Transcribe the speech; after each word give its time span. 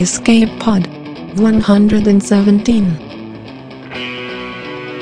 Escape 0.00 0.48
Pod 0.60 0.86
117 1.38 2.84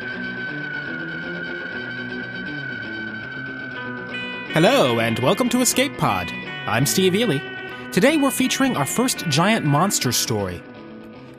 Hello, 4.53 4.99
and 4.99 5.17
welcome 5.17 5.49
to 5.49 5.61
Escape 5.61 5.97
Pod. 5.97 6.31
I'm 6.67 6.85
Steve 6.85 7.15
Eley. 7.15 7.41
Today 7.91 8.17
we're 8.17 8.29
featuring 8.29 8.77
our 8.77 8.85
first 8.85 9.25
giant 9.29 9.65
monster 9.65 10.11
story. 10.11 10.61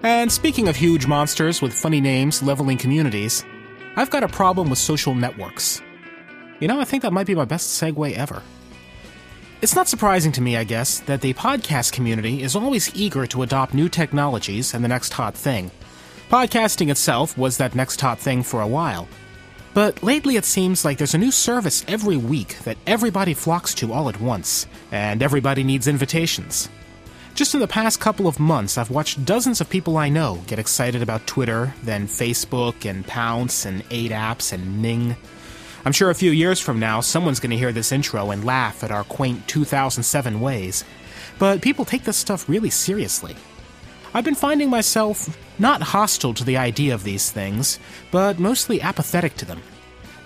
And 0.05 0.33
speaking 0.33 0.67
of 0.67 0.75
huge 0.75 1.07
monsters 1.07 1.63
with 1.63 1.73
funny 1.73 2.01
names 2.01 2.43
leveling 2.43 2.77
communities, 2.77 3.45
I've 3.95 4.11
got 4.11 4.25
a 4.25 4.29
problem 4.29 4.69
with 4.69 4.81
social 4.81 5.15
networks. 5.15 5.81
You 6.59 6.67
know, 6.67 6.81
I 6.81 6.85
think 6.85 7.03
that 7.03 7.13
might 7.13 7.27
be 7.27 7.37
my 7.37 7.45
best 7.45 7.81
segue 7.81 8.13
ever. 8.15 8.43
It's 9.61 9.77
not 9.77 9.89
surprising 9.89 10.33
to 10.33 10.41
me, 10.41 10.57
I 10.57 10.65
guess, 10.65 10.99
that 11.01 11.21
the 11.21 11.35
podcast 11.35 11.93
community 11.93 12.43
is 12.43 12.57
always 12.57 12.93
eager 12.97 13.29
to 13.29 13.43
adopt 13.43 13.75
new 13.75 13.89
technologies 13.89 14.75
and 14.75 14.83
the 14.83 14.89
next 14.89 15.13
hot 15.13 15.37
thing. 15.37 15.71
Podcasting 16.31 16.91
itself 16.91 17.39
was 17.39 17.59
that 17.59 17.77
next 17.77 18.01
hot 18.01 18.19
thing 18.19 18.43
for 18.43 18.61
a 18.61 18.67
while. 18.67 19.07
But 19.73 20.03
lately 20.03 20.35
it 20.35 20.45
seems 20.45 20.85
like 20.85 20.99
there's 20.99 21.15
a 21.15 21.19
new 21.19 21.31
service 21.31 21.85
every 21.87 22.17
week 22.17 22.59
that 22.65 22.77
everybody 22.89 23.35
flocks 23.35 23.73
to 23.75 23.93
all 23.93 24.09
at 24.09 24.21
once, 24.21 24.67
and 24.91 25.23
everybody 25.23 25.63
needs 25.63 25.87
invitations. 25.87 26.69
Just 27.35 27.55
in 27.55 27.61
the 27.61 27.67
past 27.67 27.99
couple 27.99 28.27
of 28.29 28.39
months, 28.39 28.77
I've 28.77 28.91
watched 28.91 29.25
dozens 29.25 29.63
of 29.63 29.71
people 29.71 29.97
I 29.97 30.11
know 30.11 30.43
get 30.47 30.59
excited 30.59 31.01
about 31.01 31.27
Twitter, 31.27 31.73
then 31.83 32.07
Facebook, 32.07 32.89
and 32.89 33.07
Pownce, 33.07 33.65
and 33.65 33.83
8apps, 33.89 34.53
and 34.53 34.83
Ning. 34.83 35.17
I'm 35.87 35.93
sure 35.93 36.11
a 36.11 36.15
few 36.15 36.31
years 36.31 36.61
from 36.61 36.79
now, 36.79 37.01
someone's 37.01 37.41
going 37.41 37.51
to 37.51 37.57
hear 37.57 37.73
this 37.73 37.91
intro 37.91 38.31
and 38.31 38.45
laugh 38.45 38.85
at 38.85 38.91
our 38.91 39.03
quaint 39.05 39.49
2007 39.49 40.43
ways. 40.43 40.85
But 41.39 41.63
people 41.63 41.87
take 41.87 42.05
this 42.05 42.19
stuff 42.19 42.51
really 42.51 42.69
seriously. 42.69 43.35
I've 44.13 44.25
been 44.25 44.35
finding 44.35 44.69
myself 44.69 45.35
not 45.59 45.81
hostile 45.81 46.35
to 46.35 46.45
the 46.45 46.59
idea 46.59 46.93
of 46.93 47.03
these 47.03 47.31
things, 47.31 47.79
but 48.11 48.39
mostly 48.39 48.83
apathetic 48.83 49.37
to 49.37 49.47
them. 49.47 49.63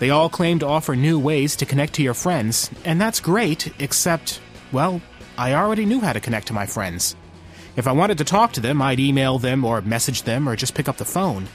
They 0.01 0.11
all 0.11 0.29
claim 0.29 0.59
to 0.59 0.67
offer 0.67 0.97
new 0.97 1.21
ways 1.21 1.55
to 1.57 1.67
connect 1.67 1.95
to 1.95 2.03
your 2.03 2.15
friends, 2.15 2.69
and 2.85 3.01
that's 3.01 3.21
great, 3.21 3.73
except, 3.81 4.41
well, 4.73 5.01
I 5.39 5.53
already 5.53 5.85
knew 5.85 6.01
how 6.01 6.15
to 6.15 6.21
connect 6.21 6.47
to 6.47 6.55
my 6.55 6.65
friends. 6.65 7.15
If 7.77 7.87
I 7.87 7.93
wanted 7.93 8.17
to 8.19 8.25
talk 8.25 8.53
to 8.53 8.61
them, 8.61 8.81
I'd 8.81 9.01
email 9.01 9.39
them 9.39 9.65
or 9.65 9.83
message 9.83 10.23
them 10.23 10.49
or 10.49 10.57
just 10.57 10.75
pick 10.75 10.89
up 10.89 10.97
the 10.97 11.05
phone. 11.05 11.47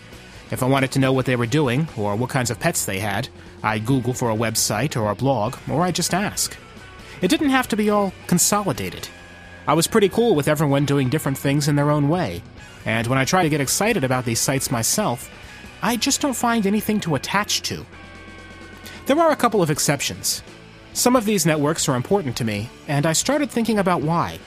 If 0.51 0.61
I 0.61 0.67
wanted 0.67 0.91
to 0.91 0.99
know 0.99 1.13
what 1.13 1.25
they 1.25 1.35
were 1.35 1.47
doing 1.47 1.87
or 1.97 2.15
what 2.15 2.29
kinds 2.29 2.51
of 2.51 2.59
pets 2.59 2.85
they 2.85 2.99
had, 2.99 3.29
I'd 3.63 3.85
Google 3.85 4.13
for 4.13 4.29
a 4.29 4.35
website 4.35 4.95
or 4.99 5.09
a 5.09 5.15
blog, 5.15 5.55
or 5.69 5.81
I'd 5.81 5.95
just 5.95 6.13
ask. 6.13 6.55
It 7.21 7.29
didn't 7.29 7.49
have 7.49 7.67
to 7.69 7.77
be 7.77 7.89
all 7.89 8.13
consolidated. 8.27 9.07
I 9.65 9.73
was 9.73 9.87
pretty 9.87 10.09
cool 10.09 10.35
with 10.35 10.47
everyone 10.47 10.85
doing 10.85 11.09
different 11.09 11.37
things 11.37 11.67
in 11.67 11.75
their 11.75 11.89
own 11.89 12.09
way, 12.09 12.43
and 12.85 13.07
when 13.07 13.17
I 13.17 13.25
try 13.25 13.43
to 13.43 13.49
get 13.49 13.61
excited 13.61 14.03
about 14.03 14.25
these 14.25 14.39
sites 14.39 14.71
myself, 14.71 15.29
I 15.81 15.95
just 15.95 16.21
don't 16.21 16.35
find 16.35 16.67
anything 16.67 16.99
to 17.01 17.15
attach 17.15 17.61
to. 17.63 17.85
There 19.05 19.19
are 19.19 19.31
a 19.31 19.35
couple 19.35 19.61
of 19.61 19.71
exceptions. 19.71 20.43
Some 20.93 21.15
of 21.15 21.25
these 21.25 21.45
networks 21.45 21.87
are 21.87 21.95
important 21.95 22.35
to 22.37 22.43
me, 22.43 22.69
and 22.87 23.05
I 23.05 23.13
started 23.13 23.49
thinking 23.49 23.79
about 23.79 24.01
why. 24.01 24.39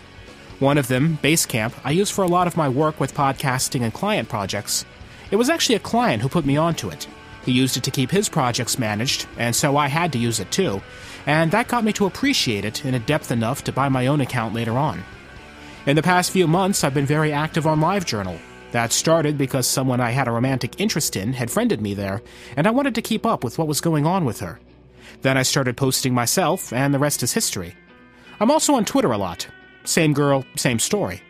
One 0.58 0.76
of 0.76 0.88
them, 0.88 1.18
Basecamp, 1.22 1.72
I 1.84 1.90
use 1.90 2.10
for 2.10 2.22
a 2.22 2.28
lot 2.28 2.46
of 2.46 2.56
my 2.56 2.68
work 2.68 3.00
with 3.00 3.14
podcasting 3.14 3.80
and 3.80 3.94
client 3.94 4.28
projects. 4.28 4.84
It 5.30 5.36
was 5.36 5.48
actually 5.48 5.76
a 5.76 5.80
client 5.80 6.22
who 6.22 6.28
put 6.28 6.44
me 6.44 6.58
onto 6.58 6.90
it. 6.90 7.08
He 7.46 7.52
used 7.52 7.78
it 7.78 7.82
to 7.84 7.90
keep 7.90 8.10
his 8.10 8.28
projects 8.28 8.78
managed, 8.78 9.26
and 9.38 9.56
so 9.56 9.78
I 9.78 9.88
had 9.88 10.12
to 10.12 10.18
use 10.18 10.38
it 10.38 10.50
too, 10.50 10.82
and 11.26 11.50
that 11.52 11.68
got 11.68 11.82
me 11.82 11.94
to 11.94 12.06
appreciate 12.06 12.66
it 12.66 12.84
in 12.84 12.94
a 12.94 12.98
depth 12.98 13.30
enough 13.30 13.64
to 13.64 13.72
buy 13.72 13.88
my 13.88 14.06
own 14.06 14.20
account 14.20 14.54
later 14.54 14.76
on. 14.76 15.02
In 15.86 15.96
the 15.96 16.02
past 16.02 16.30
few 16.30 16.46
months, 16.46 16.84
I've 16.84 16.94
been 16.94 17.06
very 17.06 17.32
active 17.32 17.66
on 17.66 17.80
LiveJournal. 17.80 18.38
That 18.72 18.92
started 18.92 19.38
because 19.38 19.66
someone 19.66 20.00
I 20.00 20.10
had 20.10 20.28
a 20.28 20.32
romantic 20.32 20.80
interest 20.80 21.16
in 21.16 21.32
had 21.32 21.50
friended 21.50 21.80
me 21.80 21.94
there, 21.94 22.22
and 22.54 22.66
I 22.66 22.70
wanted 22.70 22.94
to 22.96 23.02
keep 23.02 23.24
up 23.24 23.44
with 23.44 23.56
what 23.56 23.68
was 23.68 23.80
going 23.80 24.04
on 24.04 24.24
with 24.24 24.40
her. 24.40 24.58
Then 25.22 25.36
I 25.36 25.42
started 25.42 25.76
posting 25.76 26.14
myself, 26.14 26.72
and 26.72 26.92
the 26.92 26.98
rest 26.98 27.22
is 27.22 27.32
history. 27.32 27.74
I'm 28.40 28.50
also 28.50 28.74
on 28.74 28.84
Twitter 28.84 29.12
a 29.12 29.18
lot. 29.18 29.46
Same 29.84 30.12
girl, 30.12 30.44
same 30.56 30.78
story. 30.78 31.22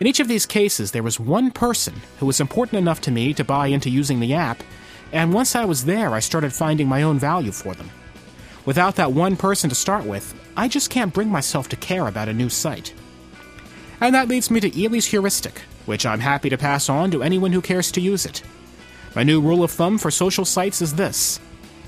In 0.00 0.06
each 0.06 0.20
of 0.20 0.28
these 0.28 0.46
cases, 0.46 0.92
there 0.92 1.02
was 1.02 1.18
one 1.18 1.50
person 1.50 1.94
who 2.20 2.26
was 2.26 2.40
important 2.40 2.78
enough 2.78 3.00
to 3.02 3.10
me 3.10 3.34
to 3.34 3.44
buy 3.44 3.66
into 3.66 3.90
using 3.90 4.20
the 4.20 4.34
app, 4.34 4.62
and 5.12 5.32
once 5.32 5.56
I 5.56 5.64
was 5.64 5.84
there, 5.84 6.14
I 6.14 6.20
started 6.20 6.52
finding 6.52 6.86
my 6.86 7.02
own 7.02 7.18
value 7.18 7.52
for 7.52 7.74
them. 7.74 7.90
Without 8.64 8.96
that 8.96 9.12
one 9.12 9.36
person 9.36 9.70
to 9.70 9.74
start 9.74 10.04
with, 10.04 10.34
I 10.56 10.68
just 10.68 10.90
can't 10.90 11.12
bring 11.12 11.28
myself 11.28 11.68
to 11.70 11.76
care 11.76 12.06
about 12.06 12.28
a 12.28 12.34
new 12.34 12.48
site. 12.48 12.92
And 14.00 14.14
that 14.14 14.28
leads 14.28 14.50
me 14.50 14.60
to 14.60 14.84
Eley's 14.84 15.06
heuristic, 15.06 15.60
which 15.86 16.06
I'm 16.06 16.20
happy 16.20 16.50
to 16.50 16.58
pass 16.58 16.88
on 16.88 17.10
to 17.10 17.22
anyone 17.22 17.52
who 17.52 17.62
cares 17.62 17.90
to 17.92 18.00
use 18.00 18.26
it. 18.26 18.42
My 19.16 19.22
new 19.24 19.40
rule 19.40 19.64
of 19.64 19.70
thumb 19.70 19.98
for 19.98 20.10
social 20.10 20.44
sites 20.44 20.82
is 20.82 20.94
this 20.94 21.40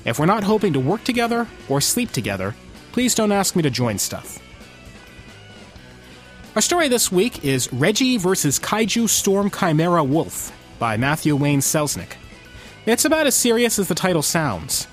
if 0.04 0.18
we're 0.18 0.26
not 0.26 0.44
hoping 0.44 0.72
to 0.72 0.80
work 0.80 1.04
together 1.04 1.46
or 1.68 1.80
sleep 1.80 2.12
together, 2.12 2.54
please 2.92 3.14
don't 3.14 3.32
ask 3.32 3.56
me 3.56 3.62
to 3.62 3.70
join 3.70 3.98
stuff. 3.98 4.38
Our 6.56 6.62
story 6.62 6.88
this 6.88 7.12
week 7.12 7.44
is 7.44 7.72
Reggie 7.72 8.16
vs. 8.16 8.58
Kaiju 8.58 9.08
Storm 9.08 9.50
Chimera 9.50 10.02
Wolf 10.02 10.52
by 10.78 10.96
Matthew 10.96 11.36
Wayne 11.36 11.60
Selznick. 11.60 12.14
It's 12.86 13.04
about 13.04 13.26
as 13.26 13.36
serious 13.36 13.78
as 13.78 13.88
the 13.88 13.94
title 13.94 14.22
sounds. 14.22 14.88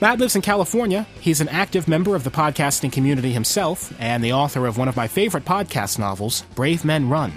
Matt 0.00 0.18
lives 0.18 0.36
in 0.36 0.42
California. 0.42 1.06
He's 1.20 1.40
an 1.40 1.48
active 1.48 1.88
member 1.88 2.14
of 2.14 2.24
the 2.24 2.30
podcasting 2.30 2.92
community 2.92 3.32
himself 3.32 3.92
and 3.98 4.22
the 4.22 4.32
author 4.32 4.66
of 4.66 4.78
one 4.78 4.88
of 4.88 4.96
my 4.96 5.08
favorite 5.08 5.44
podcast 5.44 5.98
novels, 5.98 6.42
Brave 6.54 6.84
Men 6.84 7.08
Run. 7.08 7.32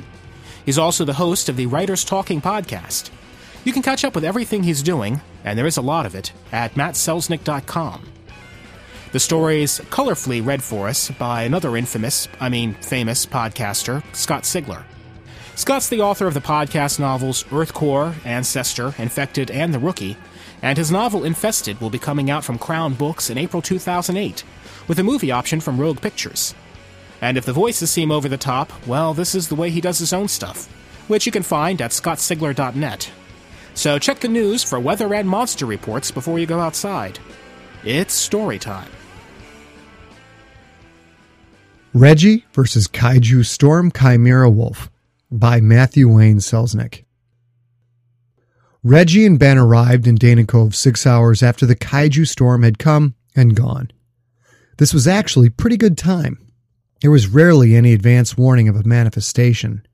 He's 0.66 0.78
also 0.78 1.04
the 1.04 1.14
host 1.14 1.50
of 1.50 1.58
the 1.58 1.66
Writers 1.66 2.06
Talking 2.06 2.42
podcast. 2.42 3.10
You 3.64 3.72
can 3.72 3.82
catch 3.82 4.04
up 4.04 4.14
with 4.14 4.26
everything 4.26 4.64
he's 4.64 4.84
doing, 4.84 5.22
and 5.46 5.58
there 5.58 5.66
is 5.66 5.78
a 5.78 5.82
lot 5.82 6.06
of 6.06 6.16
it, 6.16 6.34
at 6.52 6.74
mattselznick.com. 6.74 8.08
The 9.14 9.20
story 9.20 9.64
is 9.64 9.80
colorfully 9.90 10.46
read 10.46 10.64
for 10.64 10.88
us 10.88 11.12
by 11.12 11.44
another 11.44 11.78
infamous, 11.78 12.28
I 12.40 12.50
mean 12.50 12.74
famous, 12.76 13.26
podcaster, 13.26 14.04
Scott 14.16 14.44
Sigler. 14.44 14.84
Scott's 15.56 15.88
the 15.88 16.02
author 16.02 16.26
of 16.26 16.34
the 16.34 16.42
podcast 16.42 17.00
novels 17.00 17.44
Earthcore, 17.46 18.16
Ancestor, 18.26 18.96
Infected, 18.98 19.52
and 19.52 19.74
The 19.74 19.80
Rookie, 19.80 20.18
and 20.64 20.78
his 20.78 20.92
novel 20.92 21.24
Infested 21.24 21.80
will 21.80 21.92
be 21.92 22.00
coming 22.00 22.32
out 22.32 22.44
from 22.44 22.58
Crown 22.58 22.96
Books 22.96 23.30
in 23.30 23.38
April 23.38 23.62
2008, 23.62 24.44
with 24.88 24.98
a 25.00 25.04
movie 25.04 25.32
option 25.32 25.62
from 25.62 25.80
Rogue 25.80 26.02
Pictures. 26.02 26.56
And 27.22 27.38
if 27.38 27.46
the 27.46 27.54
voices 27.54 27.92
seem 27.92 28.12
over 28.12 28.28
the 28.28 28.36
top, 28.36 28.74
well, 28.88 29.14
this 29.14 29.36
is 29.36 29.48
the 29.48 29.56
way 29.56 29.70
he 29.70 29.80
does 29.80 30.00
his 30.00 30.12
own 30.12 30.28
stuff, 30.28 30.66
which 31.08 31.26
you 31.26 31.32
can 31.32 31.44
find 31.44 31.82
at 31.82 31.92
scottsigler.net. 31.92 33.12
So 33.74 34.00
check 34.00 34.20
the 34.20 34.28
news 34.28 34.64
for 34.64 34.80
weather 34.80 35.14
and 35.14 35.28
monster 35.28 35.66
reports 35.66 36.12
before 36.12 36.40
you 36.40 36.46
go 36.46 36.60
outside. 36.60 37.20
It's 37.84 38.14
story 38.14 38.60
time. 38.60 38.90
Reggie 41.94 42.46
vs. 42.54 42.88
Kaiju 42.88 43.46
Storm 43.46 43.92
Chimera 43.92 44.50
Wolf 44.50 44.90
by 45.30 45.62
Matthew 45.62 46.08
Wayne 46.08 46.38
Selznick. 46.38 47.04
Reggie 48.84 49.26
and 49.26 49.40
Ben 49.40 49.58
arrived 49.58 50.08
in 50.08 50.16
Dana 50.16 50.46
Cove 50.46 50.76
six 50.76 51.08
hours 51.08 51.42
after 51.42 51.66
the 51.66 51.76
kaiju 51.76 52.28
storm 52.28 52.64
had 52.64 52.80
come 52.80 53.16
and 53.36 53.56
gone. 53.56 53.92
This 54.78 54.94
was 54.94 55.08
actually 55.08 55.50
pretty 55.50 55.78
good 55.78 55.98
time. 55.98 56.38
There 57.02 57.12
was 57.12 57.28
rarely 57.28 57.76
any 57.76 57.94
advance 57.94 58.38
warning 58.38 58.68
of 58.68 58.76
a 58.76 58.84
manifestation. 58.84 59.86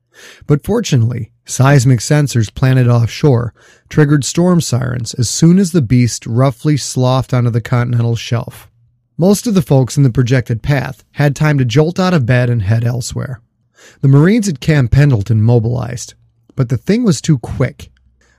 But 0.46 0.64
fortunately, 0.64 1.32
seismic 1.50 2.00
sensors 2.00 2.54
planted 2.54 2.88
offshore 2.88 3.52
triggered 3.88 4.24
storm 4.24 4.60
sirens 4.60 5.14
as 5.14 5.28
soon 5.28 5.58
as 5.58 5.72
the 5.72 5.82
beast 5.82 6.26
roughly 6.26 6.76
sloughed 6.76 7.34
onto 7.34 7.50
the 7.50 7.60
continental 7.60 8.16
shelf. 8.16 8.70
Most 9.18 9.46
of 9.46 9.54
the 9.54 9.62
folks 9.62 9.96
in 9.96 10.02
the 10.02 10.10
projected 10.10 10.62
path 10.62 11.04
had 11.12 11.36
time 11.36 11.58
to 11.58 11.64
jolt 11.64 11.98
out 11.98 12.14
of 12.14 12.24
bed 12.24 12.48
and 12.48 12.62
head 12.62 12.84
elsewhere. 12.84 13.42
The 14.00 14.08
Marines 14.08 14.48
at 14.48 14.60
Camp 14.60 14.92
Pendleton 14.92 15.42
mobilized, 15.42 16.14
but 16.56 16.68
the 16.68 16.78
thing 16.78 17.04
was 17.04 17.20
too 17.20 17.38
quick. 17.38 17.90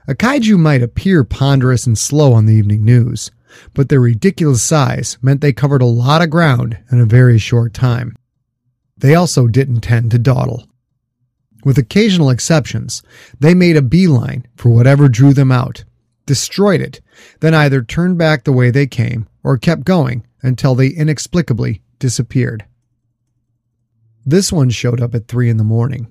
A 0.08 0.14
kaiju 0.14 0.58
might 0.58 0.82
appear 0.82 1.22
ponderous 1.22 1.86
and 1.86 1.96
slow 1.96 2.32
on 2.32 2.46
the 2.46 2.54
evening 2.54 2.84
news, 2.84 3.30
but 3.74 3.88
their 3.88 4.00
ridiculous 4.00 4.62
size 4.62 5.18
meant 5.22 5.40
they 5.40 5.52
covered 5.52 5.82
a 5.82 5.86
lot 5.86 6.22
of 6.22 6.30
ground 6.30 6.78
in 6.90 7.00
a 7.00 7.04
very 7.04 7.38
short 7.38 7.74
time. 7.74 8.16
They 8.96 9.14
also 9.14 9.46
didn't 9.46 9.82
tend 9.82 10.10
to 10.12 10.18
dawdle. 10.18 10.66
With 11.64 11.78
occasional 11.78 12.30
exceptions, 12.30 13.02
they 13.38 13.54
made 13.54 13.76
a 13.76 13.82
beeline 13.82 14.46
for 14.56 14.70
whatever 14.70 15.08
drew 15.08 15.32
them 15.32 15.52
out, 15.52 15.84
destroyed 16.26 16.80
it, 16.80 17.00
then 17.40 17.54
either 17.54 17.82
turned 17.82 18.18
back 18.18 18.44
the 18.44 18.52
way 18.52 18.70
they 18.70 18.86
came 18.86 19.28
or 19.44 19.58
kept 19.58 19.84
going 19.84 20.26
until 20.42 20.74
they 20.74 20.88
inexplicably 20.88 21.82
disappeared. 21.98 22.64
This 24.24 24.52
one 24.52 24.70
showed 24.70 25.00
up 25.00 25.14
at 25.14 25.28
three 25.28 25.48
in 25.50 25.56
the 25.56 25.64
morning. 25.64 26.08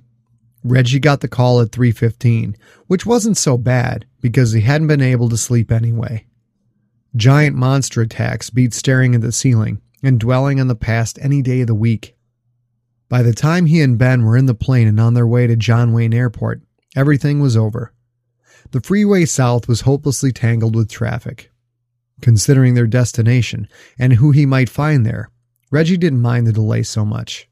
Reggie 0.63 0.99
got 0.99 1.21
the 1.21 1.27
call 1.27 1.59
at 1.61 1.71
3:15, 1.71 2.55
which 2.87 3.05
wasn't 3.05 3.37
so 3.37 3.57
bad 3.57 4.05
because 4.19 4.51
he 4.51 4.61
hadn't 4.61 4.87
been 4.87 5.01
able 5.01 5.27
to 5.29 5.37
sleep 5.37 5.71
anyway. 5.71 6.25
Giant 7.15 7.55
monster 7.55 8.01
attacks 8.01 8.49
beat 8.49 8.73
staring 8.73 9.15
at 9.15 9.21
the 9.21 9.31
ceiling 9.31 9.81
and 10.03 10.19
dwelling 10.19 10.59
on 10.59 10.67
the 10.67 10.75
past 10.75 11.17
any 11.21 11.41
day 11.41 11.61
of 11.61 11.67
the 11.67 11.75
week. 11.75 12.15
By 13.11 13.23
the 13.23 13.33
time 13.33 13.65
he 13.65 13.81
and 13.81 13.97
Ben 13.97 14.23
were 14.23 14.37
in 14.37 14.45
the 14.45 14.55
plane 14.55 14.87
and 14.87 14.97
on 14.97 15.15
their 15.15 15.27
way 15.27 15.45
to 15.45 15.57
John 15.57 15.91
Wayne 15.91 16.13
Airport, 16.13 16.61
everything 16.95 17.41
was 17.41 17.57
over. 17.57 17.91
The 18.71 18.79
freeway 18.79 19.25
south 19.25 19.67
was 19.67 19.81
hopelessly 19.81 20.31
tangled 20.31 20.77
with 20.77 20.89
traffic. 20.89 21.51
Considering 22.21 22.73
their 22.73 22.87
destination 22.87 23.67
and 23.99 24.13
who 24.13 24.31
he 24.31 24.45
might 24.45 24.69
find 24.69 25.05
there, 25.05 25.29
Reggie 25.69 25.97
didn't 25.97 26.21
mind 26.21 26.47
the 26.47 26.53
delay 26.53 26.83
so 26.83 27.03
much. 27.03 27.49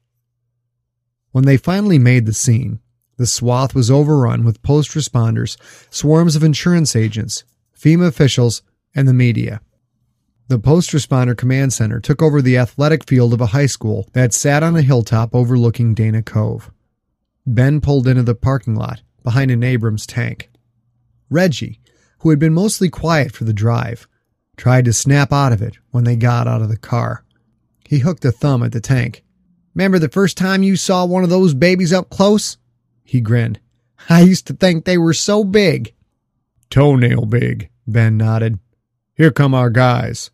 When 1.32 1.44
they 1.44 1.58
finally 1.58 1.98
made 1.98 2.24
the 2.24 2.32
scene, 2.32 2.80
the 3.18 3.26
swath 3.26 3.74
was 3.74 3.90
overrun 3.90 4.46
with 4.46 4.62
post 4.62 4.92
responders, 4.92 5.58
swarms 5.90 6.36
of 6.36 6.42
insurance 6.42 6.96
agents, 6.96 7.44
FEMA 7.78 8.06
officials, 8.06 8.62
and 8.94 9.06
the 9.06 9.12
media. 9.12 9.60
The 10.50 10.58
post 10.58 10.90
responder 10.90 11.36
command 11.36 11.72
center 11.72 12.00
took 12.00 12.20
over 12.20 12.42
the 12.42 12.58
athletic 12.58 13.08
field 13.08 13.32
of 13.32 13.40
a 13.40 13.46
high 13.54 13.66
school 13.66 14.08
that 14.14 14.34
sat 14.34 14.64
on 14.64 14.74
a 14.74 14.82
hilltop 14.82 15.32
overlooking 15.32 15.94
Dana 15.94 16.24
Cove. 16.24 16.72
Ben 17.46 17.80
pulled 17.80 18.08
into 18.08 18.24
the 18.24 18.34
parking 18.34 18.74
lot 18.74 19.02
behind 19.22 19.52
an 19.52 19.62
Abrams 19.62 20.08
tank. 20.08 20.50
Reggie, 21.30 21.78
who 22.18 22.30
had 22.30 22.40
been 22.40 22.52
mostly 22.52 22.90
quiet 22.90 23.30
for 23.30 23.44
the 23.44 23.52
drive, 23.52 24.08
tried 24.56 24.86
to 24.86 24.92
snap 24.92 25.32
out 25.32 25.52
of 25.52 25.62
it 25.62 25.78
when 25.92 26.02
they 26.02 26.16
got 26.16 26.48
out 26.48 26.62
of 26.62 26.68
the 26.68 26.76
car. 26.76 27.24
He 27.88 28.00
hooked 28.00 28.24
a 28.24 28.32
thumb 28.32 28.64
at 28.64 28.72
the 28.72 28.80
tank. 28.80 29.22
Remember 29.76 30.00
the 30.00 30.08
first 30.08 30.36
time 30.36 30.64
you 30.64 30.74
saw 30.74 31.04
one 31.06 31.22
of 31.22 31.30
those 31.30 31.54
babies 31.54 31.92
up 31.92 32.10
close? 32.10 32.56
He 33.04 33.20
grinned. 33.20 33.60
I 34.08 34.22
used 34.22 34.48
to 34.48 34.54
think 34.54 34.84
they 34.84 34.98
were 34.98 35.14
so 35.14 35.44
big. 35.44 35.94
Toenail 36.70 37.26
big, 37.26 37.70
Ben 37.86 38.16
nodded. 38.16 38.58
Here 39.14 39.30
come 39.30 39.54
our 39.54 39.70
guys. 39.70 40.32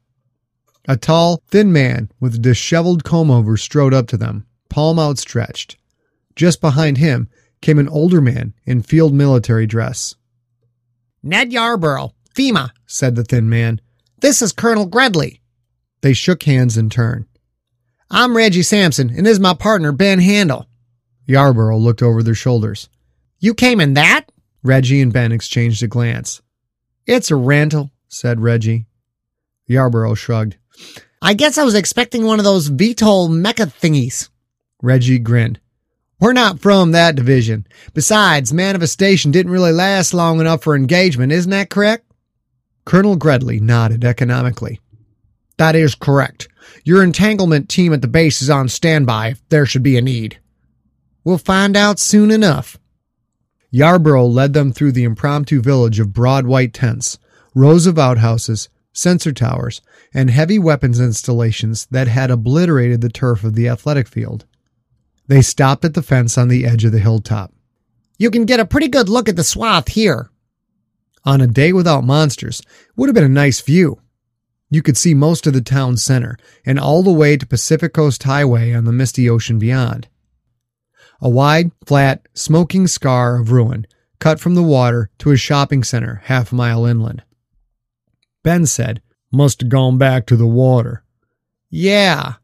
A 0.88 0.96
tall, 0.96 1.42
thin 1.48 1.72
man 1.72 2.10
with 2.20 2.36
a 2.36 2.38
disheveled 2.38 3.02
comb 3.02 3.30
over 3.30 3.56
strode 3.56 3.92
up 3.92 4.06
to 4.08 4.16
them, 4.16 4.46
palm 4.68 4.98
outstretched. 4.98 5.76
Just 6.36 6.60
behind 6.60 6.98
him 6.98 7.28
came 7.60 7.78
an 7.78 7.88
older 7.88 8.20
man 8.20 8.54
in 8.64 8.82
field 8.82 9.12
military 9.12 9.66
dress. 9.66 10.14
Ned 11.22 11.52
Yarborough, 11.52 12.12
FEMA, 12.34 12.70
said 12.86 13.16
the 13.16 13.24
thin 13.24 13.48
man. 13.48 13.80
This 14.20 14.40
is 14.42 14.52
Colonel 14.52 14.88
Gredley. 14.88 15.40
They 16.02 16.12
shook 16.12 16.44
hands 16.44 16.78
in 16.78 16.88
turn. 16.88 17.26
I'm 18.08 18.36
Reggie 18.36 18.62
Sampson, 18.62 19.10
and 19.10 19.26
this 19.26 19.32
is 19.32 19.40
my 19.40 19.54
partner, 19.54 19.90
Ben 19.90 20.20
Handel. 20.20 20.68
Yarborough 21.26 21.78
looked 21.78 22.02
over 22.02 22.22
their 22.22 22.34
shoulders. 22.34 22.88
You 23.40 23.54
came 23.54 23.80
in 23.80 23.94
that? 23.94 24.26
Reggie 24.62 25.00
and 25.00 25.12
Ben 25.12 25.32
exchanged 25.32 25.82
a 25.82 25.88
glance. 25.88 26.40
It's 27.06 27.32
a 27.32 27.36
rental, 27.36 27.90
said 28.06 28.40
Reggie. 28.40 28.86
Yarborough 29.66 30.14
shrugged. 30.14 30.56
I 31.22 31.34
guess 31.34 31.58
I 31.58 31.64
was 31.64 31.74
expecting 31.74 32.24
one 32.24 32.38
of 32.38 32.44
those 32.44 32.70
VTOL 32.70 33.30
mecha 33.30 33.72
thingies. 33.80 34.28
Reggie 34.82 35.18
grinned. 35.18 35.60
We're 36.20 36.32
not 36.32 36.60
from 36.60 36.92
that 36.92 37.16
division. 37.16 37.66
Besides, 37.92 38.52
manifestation 38.52 39.30
didn't 39.30 39.52
really 39.52 39.72
last 39.72 40.14
long 40.14 40.40
enough 40.40 40.62
for 40.62 40.74
engagement, 40.74 41.32
isn't 41.32 41.50
that 41.50 41.68
correct? 41.70 42.10
Colonel 42.84 43.18
Gredley 43.18 43.60
nodded 43.60 44.04
economically. 44.04 44.80
That 45.58 45.74
is 45.74 45.94
correct. 45.94 46.48
Your 46.84 47.02
entanglement 47.02 47.68
team 47.68 47.92
at 47.92 48.02
the 48.02 48.08
base 48.08 48.40
is 48.42 48.50
on 48.50 48.68
standby 48.68 49.28
if 49.28 49.48
there 49.48 49.66
should 49.66 49.82
be 49.82 49.96
a 49.96 50.02
need. 50.02 50.38
We'll 51.24 51.38
find 51.38 51.76
out 51.76 51.98
soon 51.98 52.30
enough. 52.30 52.78
Yarborough 53.70 54.26
led 54.26 54.52
them 54.52 54.72
through 54.72 54.92
the 54.92 55.04
impromptu 55.04 55.60
village 55.60 55.98
of 55.98 56.12
broad 56.12 56.46
white 56.46 56.72
tents, 56.72 57.18
rows 57.54 57.86
of 57.86 57.98
outhouses, 57.98 58.68
sensor 58.96 59.32
towers, 59.32 59.82
and 60.14 60.30
heavy 60.30 60.58
weapons 60.58 60.98
installations 60.98 61.86
that 61.86 62.08
had 62.08 62.30
obliterated 62.30 63.00
the 63.00 63.08
turf 63.08 63.44
of 63.44 63.54
the 63.54 63.68
athletic 63.68 64.08
field. 64.08 64.46
They 65.26 65.42
stopped 65.42 65.84
at 65.84 65.94
the 65.94 66.02
fence 66.02 66.38
on 66.38 66.48
the 66.48 66.64
edge 66.64 66.84
of 66.84 66.92
the 66.92 66.98
hilltop. 66.98 67.52
You 68.18 68.30
can 68.30 68.46
get 68.46 68.60
a 68.60 68.64
pretty 68.64 68.88
good 68.88 69.08
look 69.08 69.28
at 69.28 69.36
the 69.36 69.44
swath 69.44 69.88
here. 69.88 70.30
On 71.24 71.40
a 71.40 71.46
day 71.46 71.72
without 71.72 72.04
monsters, 72.04 72.62
would 72.96 73.08
have 73.08 73.14
been 73.14 73.24
a 73.24 73.28
nice 73.28 73.60
view. 73.60 74.00
You 74.70 74.82
could 74.82 74.96
see 74.96 75.14
most 75.14 75.46
of 75.46 75.52
the 75.52 75.60
town 75.60 75.96
center 75.96 76.38
and 76.64 76.78
all 76.78 77.02
the 77.02 77.12
way 77.12 77.36
to 77.36 77.46
Pacific 77.46 77.92
Coast 77.92 78.22
Highway 78.22 78.72
on 78.72 78.84
the 78.84 78.92
misty 78.92 79.28
ocean 79.28 79.58
beyond. 79.58 80.08
A 81.20 81.28
wide, 81.28 81.70
flat, 81.84 82.26
smoking 82.34 82.86
scar 82.86 83.40
of 83.40 83.52
ruin 83.52 83.86
cut 84.18 84.40
from 84.40 84.54
the 84.54 84.62
water 84.62 85.10
to 85.18 85.30
a 85.30 85.36
shopping 85.36 85.84
center 85.84 86.22
half 86.24 86.52
a 86.52 86.54
mile 86.54 86.86
inland. 86.86 87.22
Ben 88.46 88.64
said, 88.64 89.02
Must 89.32 89.60
have 89.60 89.70
gone 89.70 89.98
back 89.98 90.24
to 90.26 90.36
the 90.36 90.46
water. 90.46 91.02
Yeah. 91.68 92.34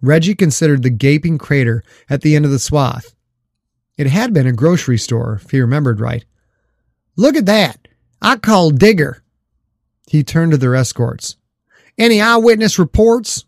Reggie 0.00 0.36
considered 0.36 0.84
the 0.84 0.88
gaping 0.88 1.36
crater 1.36 1.82
at 2.08 2.20
the 2.20 2.36
end 2.36 2.44
of 2.44 2.52
the 2.52 2.60
swath. 2.60 3.16
It 3.96 4.06
had 4.06 4.32
been 4.32 4.46
a 4.46 4.52
grocery 4.52 4.98
store, 4.98 5.40
if 5.42 5.50
he 5.50 5.60
remembered 5.60 5.98
right. 5.98 6.24
Look 7.16 7.34
at 7.34 7.46
that. 7.46 7.88
I 8.22 8.36
call 8.36 8.70
Digger. 8.70 9.24
He 10.06 10.22
turned 10.22 10.52
to 10.52 10.58
their 10.58 10.76
escorts. 10.76 11.36
Any 11.98 12.20
eyewitness 12.20 12.78
reports? 12.78 13.44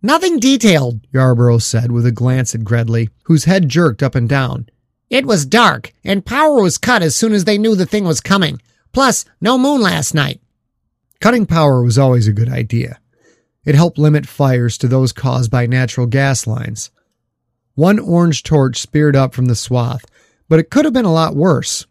Nothing 0.00 0.38
detailed, 0.38 1.00
Yarborough 1.12 1.58
said 1.58 1.90
with 1.90 2.06
a 2.06 2.12
glance 2.12 2.54
at 2.54 2.60
Gredley, 2.60 3.08
whose 3.24 3.46
head 3.46 3.68
jerked 3.68 4.04
up 4.04 4.14
and 4.14 4.28
down. 4.28 4.68
It 5.08 5.26
was 5.26 5.46
dark, 5.46 5.92
and 6.04 6.24
power 6.24 6.62
was 6.62 6.78
cut 6.78 7.02
as 7.02 7.16
soon 7.16 7.32
as 7.32 7.42
they 7.42 7.58
knew 7.58 7.74
the 7.74 7.86
thing 7.86 8.04
was 8.04 8.20
coming. 8.20 8.62
Plus, 8.92 9.24
no 9.40 9.58
moon 9.58 9.80
last 9.80 10.14
night. 10.14 10.39
Cutting 11.20 11.44
power 11.44 11.82
was 11.82 11.98
always 11.98 12.26
a 12.26 12.32
good 12.32 12.48
idea. 12.48 12.98
It 13.64 13.74
helped 13.74 13.98
limit 13.98 14.26
fires 14.26 14.78
to 14.78 14.88
those 14.88 15.12
caused 15.12 15.50
by 15.50 15.66
natural 15.66 16.06
gas 16.06 16.46
lines. 16.46 16.90
One 17.74 17.98
orange 17.98 18.42
torch 18.42 18.80
speared 18.80 19.14
up 19.14 19.34
from 19.34 19.44
the 19.44 19.54
swath, 19.54 20.06
but 20.48 20.58
it 20.58 20.70
could 20.70 20.86
have 20.86 20.94
been 20.94 21.04
a 21.04 21.12
lot 21.12 21.36
worse. 21.36 21.86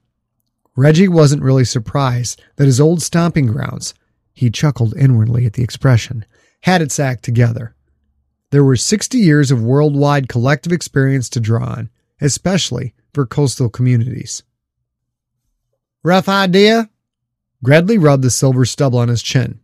Reggie 0.75 1.07
wasn't 1.07 1.43
really 1.43 1.63
surprised 1.63 2.41
that 2.55 2.65
his 2.65 2.79
old 2.79 3.03
stomping 3.03 3.45
grounds, 3.47 3.93
he 4.33 4.49
chuckled 4.49 4.97
inwardly 4.97 5.45
at 5.45 5.53
the 5.53 5.63
expression, 5.63 6.25
had 6.61 6.81
its 6.81 6.99
act 6.99 7.23
together. 7.23 7.75
There 8.49 8.63
were 8.63 8.75
60 8.75 9.17
years 9.19 9.51
of 9.51 9.61
worldwide 9.61 10.27
collective 10.27 10.71
experience 10.71 11.29
to 11.29 11.39
draw 11.39 11.65
on, 11.65 11.89
especially 12.19 12.95
for 13.13 13.27
coastal 13.27 13.69
communities. 13.69 14.41
Rough 16.03 16.27
idea? 16.27 16.89
Gredley 17.63 18.01
rubbed 18.01 18.23
the 18.23 18.29
silver 18.29 18.65
stubble 18.65 18.99
on 18.99 19.09
his 19.09 19.21
chin. 19.21 19.59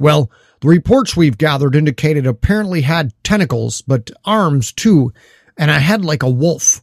Well, 0.00 0.30
the 0.60 0.68
reports 0.68 1.16
we've 1.16 1.38
gathered 1.38 1.76
indicated 1.76 2.26
apparently 2.26 2.80
had 2.82 3.12
tentacles, 3.22 3.82
but 3.82 4.10
arms 4.24 4.72
too, 4.72 5.12
and 5.56 5.70
a 5.70 5.78
head 5.78 6.04
like 6.04 6.22
a 6.22 6.30
wolf. 6.30 6.80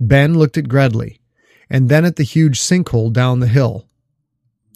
Ben 0.00 0.34
looked 0.34 0.56
at 0.56 0.64
Gredley, 0.64 1.20
and 1.70 1.88
then 1.88 2.04
at 2.04 2.16
the 2.16 2.22
huge 2.22 2.58
sinkhole 2.58 3.12
down 3.12 3.40
the 3.40 3.46
hill. 3.46 3.86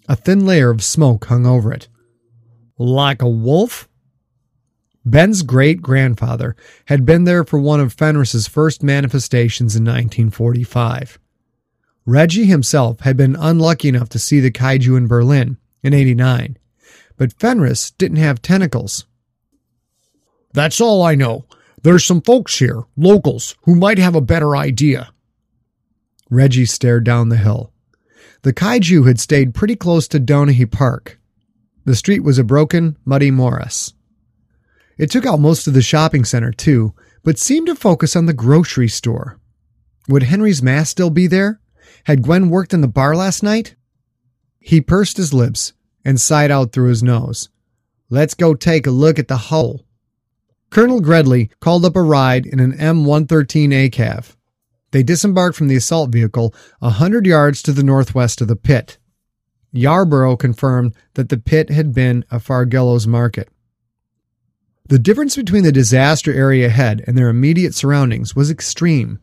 A 0.09 0.17
thin 0.17 0.45
layer 0.45 0.71
of 0.71 0.83
smoke 0.83 1.27
hung 1.27 1.47
over 1.47 1.73
it. 1.73 1.89
Like 2.79 3.23
a 3.23 3.29
wolf? 3.29 3.89
Ben's 5.05 5.43
great 5.43 5.81
grandfather 5.81 6.57
had 6.87 7.07
been 7.07 7.25
there 7.25 7.45
for 7.45 7.59
one 7.59 7.81
of 7.81 7.95
Fenris's 7.95 8.47
first 8.47 8.83
manifestations 8.83 9.75
in 9.75 9.83
1945. 9.85 11.19
Reggie 12.07 12.47
himself 12.47 13.01
had 13.01 13.17
been 13.17 13.37
unlucky 13.37 13.89
enough 13.89 14.09
to 14.11 14.19
see 14.19 14.41
the 14.41 14.51
kaiju 14.51 14.97
in 14.97 15.07
Berlin 15.07 15.59
in 15.83 15.95
89, 15.95 16.57
but 17.17 17.39
Fenris 17.39 17.91
didn't 17.93 18.17
have 18.17 18.43
tentacles. 18.43 19.05
That's 20.53 20.81
all 20.81 21.03
I 21.03 21.15
know. 21.15 21.47
There's 21.83 22.05
some 22.05 22.21
folks 22.21 22.59
here, 22.59 22.83
locals, 22.97 23.55
who 23.65 23.75
might 23.75 23.99
have 23.99 24.15
a 24.15 24.21
better 24.21 24.57
idea. 24.57 25.13
Reggie 26.29 26.67
stared 26.67 27.05
down 27.05 27.29
the 27.29 27.37
hill. 27.37 27.73
The 28.43 28.53
kaiju 28.53 29.07
had 29.07 29.21
stayed 29.21 29.55
pretty 29.55 29.77
close 29.77 30.09
to 30.09 30.19
Donahue 30.19 30.67
Park. 30.67 31.19
The 31.85 31.95
street 31.95 32.21
was 32.21 32.39
a 32.39 32.45
broken, 32.45 32.97
muddy 33.05 33.31
morass. 33.31 33.93
It 34.99 35.11
took 35.11 35.27
out 35.27 35.41
most 35.41 35.67
of 35.67 35.75
the 35.75 35.83
shopping 35.83 36.25
center, 36.25 36.53
too, 36.53 36.95
but 37.23 37.39
seemed 37.39 37.67
to 37.69 37.75
focus 37.75 38.17
on 38.17 38.27
the 38.27 38.33
grocery 38.33 38.89
store. 38.89 39.39
Would 40.09 40.25
Henry's 40.25 40.63
mask 40.63 40.91
still 40.91 41.11
be 41.11 41.27
there? 41.27 41.61
Had 42.05 42.23
Gwen 42.23 42.51
worked 42.51 42.75
in 42.75 42.81
the 42.81 42.89
bar 42.89 43.15
last 43.15 43.43
night? 43.43 43.75
He 44.59 44.81
pursed 44.81 45.17
his 45.17 45.35
lips 45.35 45.73
and 46.05 46.21
sighed 46.21 46.51
out 46.51 46.73
through 46.73 46.89
his 46.89 47.03
nose. 47.03 47.49
Let's 48.09 48.35
go 48.35 48.55
take 48.55 48.87
a 48.87 48.91
look 48.91 49.19
at 49.19 49.29
the 49.29 49.37
hole. 49.37 49.85
Colonel 50.71 51.01
Gredley 51.01 51.51
called 51.61 51.85
up 51.85 51.97
a 51.97 52.03
ride 52.03 52.47
in 52.47 52.61
an 52.61 52.73
M113 52.73 53.91
ACAV. 53.91 54.37
They 54.93 55.03
disembarked 55.03 55.57
from 55.57 55.69
the 55.69 55.77
assault 55.77 56.11
vehicle 56.11 56.55
a 56.81 56.91
hundred 56.91 57.27
yards 57.27 57.63
to 57.63 57.73
the 57.73 57.83
northwest 57.83 58.41
of 58.41 58.49
the 58.49 58.57
pit. 58.57 58.99
Yarborough 59.73 60.37
confirmed 60.37 60.95
that 61.15 61.29
the 61.29 61.39
pit 61.39 61.71
had 61.71 61.93
been 61.93 62.25
a 62.31 62.41
Fargello's 62.41 63.07
market. 63.07 63.49
The 64.89 64.99
difference 64.99 65.37
between 65.37 65.63
the 65.63 65.71
disaster 65.71 66.33
area 66.33 66.67
ahead 66.67 67.05
and 67.07 67.17
their 67.17 67.29
immediate 67.29 67.75
surroundings 67.75 68.35
was 68.35 68.51
extreme. 68.51 69.21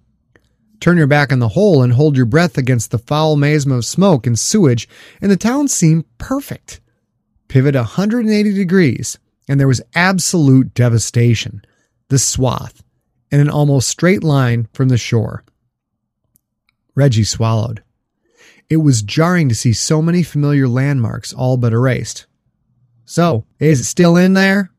Turn 0.80 0.98
your 0.98 1.08
back 1.08 1.32
on 1.32 1.40
the 1.40 1.50
hole 1.50 1.82
and 1.82 1.94
hold 1.94 2.16
your 2.16 2.26
breath 2.26 2.58
against 2.58 2.92
the 2.92 3.00
foul 3.00 3.36
miasma 3.36 3.78
of 3.78 3.86
smoke 3.86 4.28
and 4.28 4.38
sewage, 4.38 4.88
and 5.22 5.32
the 5.32 5.38
town 5.38 5.68
seemed 5.68 6.06
perfect. 6.18 6.80
Pivot 7.48 7.76
180 7.76 8.54
degrees, 8.54 9.18
and 9.48 9.60
there 9.60 9.68
was 9.68 9.82
absolute 9.96 10.74
devastation. 10.74 11.62
The 12.10 12.20
swath, 12.20 12.84
in 13.32 13.40
an 13.40 13.50
almost 13.50 13.88
straight 13.88 14.24
line 14.24 14.68
from 14.74 14.90
the 14.90 14.98
shore. 14.98 15.44
Reggie 16.96 17.24
swallowed. 17.24 17.84
It 18.70 18.78
was 18.78 19.02
jarring 19.02 19.50
to 19.50 19.56
see 19.56 19.74
so 19.74 20.02
many 20.02 20.24
familiar 20.24 20.68
landmarks 20.68 21.34
all 21.34 21.58
but 21.58 21.74
erased. 21.74 22.26
So, 23.06 23.46
is 23.60 23.80
it 23.80 23.86
still 23.86 24.18
in 24.18 24.34
there? 24.34 24.72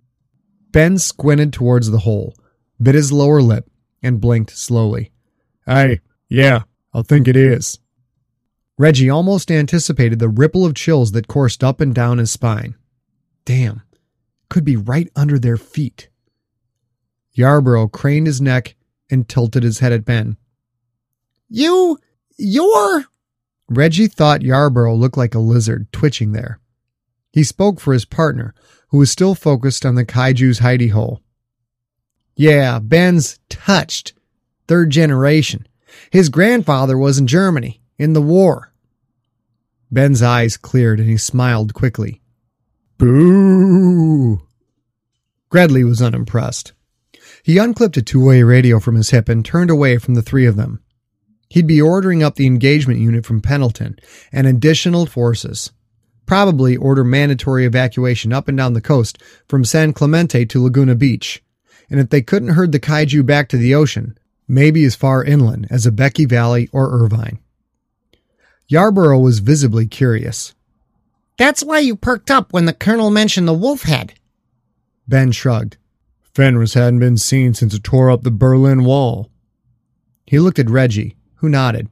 Ben 0.73 0.99
squinted 0.99 1.53
towards 1.53 1.91
the 1.91 2.01
hole, 2.01 2.35
bit 2.81 2.95
his 2.95 3.11
lower 3.11 3.41
lip, 3.41 3.71
and 4.03 4.21
blinked 4.21 4.51
slowly. 4.51 5.13
Hey, 5.69 6.01
yeah, 6.31 6.63
I 6.95 7.03
think 7.03 7.29
it 7.29 7.37
is. 7.37 7.79
Reggie 8.79 9.11
almost 9.11 9.51
anticipated 9.51 10.19
the 10.19 10.31
ripple 10.31 10.65
of 10.65 10.75
chills 10.75 11.13
that 11.13 11.29
coursed 11.29 11.63
up 11.63 11.83
and 11.83 11.95
down 11.95 12.17
his 12.17 12.33
spine. 12.33 12.75
Damn, 13.45 13.83
could 14.49 14.65
be 14.65 14.77
right 14.77 15.11
under 15.15 15.39
their 15.39 15.59
feet. 15.59 16.09
Yarborough 17.33 17.89
craned 17.89 18.27
his 18.27 18.41
neck 18.41 18.77
and 19.11 19.29
tilted 19.29 19.63
his 19.63 19.81
head 19.81 19.93
at 19.93 20.07
Ben. 20.07 20.39
You, 21.51 21.99
you're. 22.39 23.05
Reggie 23.69 24.07
thought 24.07 24.41
Yarborough 24.41 24.95
looked 24.95 25.19
like 25.19 25.35
a 25.35 25.39
lizard 25.39 25.93
twitching 25.93 26.33
there. 26.33 26.61
He 27.31 27.45
spoke 27.45 27.79
for 27.79 27.93
his 27.93 28.07
partner, 28.07 28.55
who 28.89 28.99
was 28.99 29.11
still 29.11 29.35
focused 29.35 29.85
on 29.85 29.97
the 29.97 30.07
kaiju's 30.07 30.61
hidey 30.61 30.93
hole. 30.93 31.21
Yeah, 32.37 32.79
Ben's 32.79 33.39
touched. 33.51 34.15
Third 34.69 34.91
generation. 34.91 35.67
His 36.11 36.29
grandfather 36.29 36.97
was 36.97 37.19
in 37.19 37.27
Germany, 37.27 37.81
in 37.99 38.13
the 38.13 38.23
war. 38.23 38.73
Ben's 39.91 40.23
eyes 40.23 40.57
cleared 40.57 41.01
and 41.01 41.09
he 41.09 41.17
smiled 41.17 41.75
quickly. 41.75 42.21
Boo! 42.99 44.43
Gredley 45.51 45.85
was 45.85 46.03
unimpressed. 46.03 46.73
He 47.43 47.59
unclipped 47.59 47.97
a 47.97 48.03
two 48.03 48.25
way 48.25 48.43
radio 48.43 48.79
from 48.79 48.95
his 48.95 49.11
hip 49.11 49.29
and 49.29 49.45
turned 49.45 49.71
away 49.71 49.99
from 49.99 50.15
the 50.15 50.23
three 50.23 50.47
of 50.47 50.57
them. 50.57 50.83
He'd 51.49 51.67
be 51.67 51.81
ordering 51.81 52.23
up 52.23 52.37
the 52.37 52.47
engagement 52.47 53.01
unit 53.01 53.25
from 53.25 53.41
Pendleton 53.41 53.99
and 54.31 54.47
additional 54.47 55.07
forces 55.07 55.73
probably 56.29 56.77
order 56.77 57.03
mandatory 57.03 57.65
evacuation 57.65 58.33
up 58.33 58.47
and 58.47 58.59
down 58.59 58.75
the 58.75 58.81
coast 58.81 59.19
from 59.49 59.65
San 59.65 59.93
Clemente 59.93 60.45
to 60.45 60.63
Laguna 60.63 60.95
Beach. 60.95 61.43
And 61.91 61.99
if 61.99 62.11
they 62.11 62.21
couldn't 62.21 62.51
herd 62.51 62.71
the 62.71 62.79
kaiju 62.79 63.25
back 63.25 63.49
to 63.49 63.57
the 63.57 63.75
ocean, 63.75 64.17
maybe 64.49 64.85
as 64.85 64.97
far 64.97 65.23
inland 65.23 65.69
as 65.71 65.87
Aebeki 65.87 66.29
Valley 66.29 66.69
or 66.73 66.91
Irvine. 66.91 67.39
Yarborough 68.67 69.21
was 69.21 69.39
visibly 69.39 69.87
curious. 69.87 70.55
That's 71.37 71.63
why 71.63 71.79
you 71.79 71.95
perked 71.95 72.31
up 72.31 72.53
when 72.53 72.65
the 72.65 72.73
colonel 72.73 73.11
mentioned 73.11 73.47
the 73.47 73.55
wolf 73.55 73.83
head. 73.83 74.15
Ben 75.07 75.31
shrugged. 75.31 75.77
Fenris 76.35 76.75
hadn't 76.75 76.99
been 76.99 77.17
seen 77.17 77.55
since 77.55 77.75
it 77.75 77.83
tore 77.83 78.11
up 78.11 78.23
the 78.23 78.31
Berlin 78.31 78.85
Wall. 78.85 79.31
He 80.27 80.39
looked 80.39 80.59
at 80.59 80.69
Reggie, 80.69 81.17
who 81.37 81.49
nodded. 81.49 81.89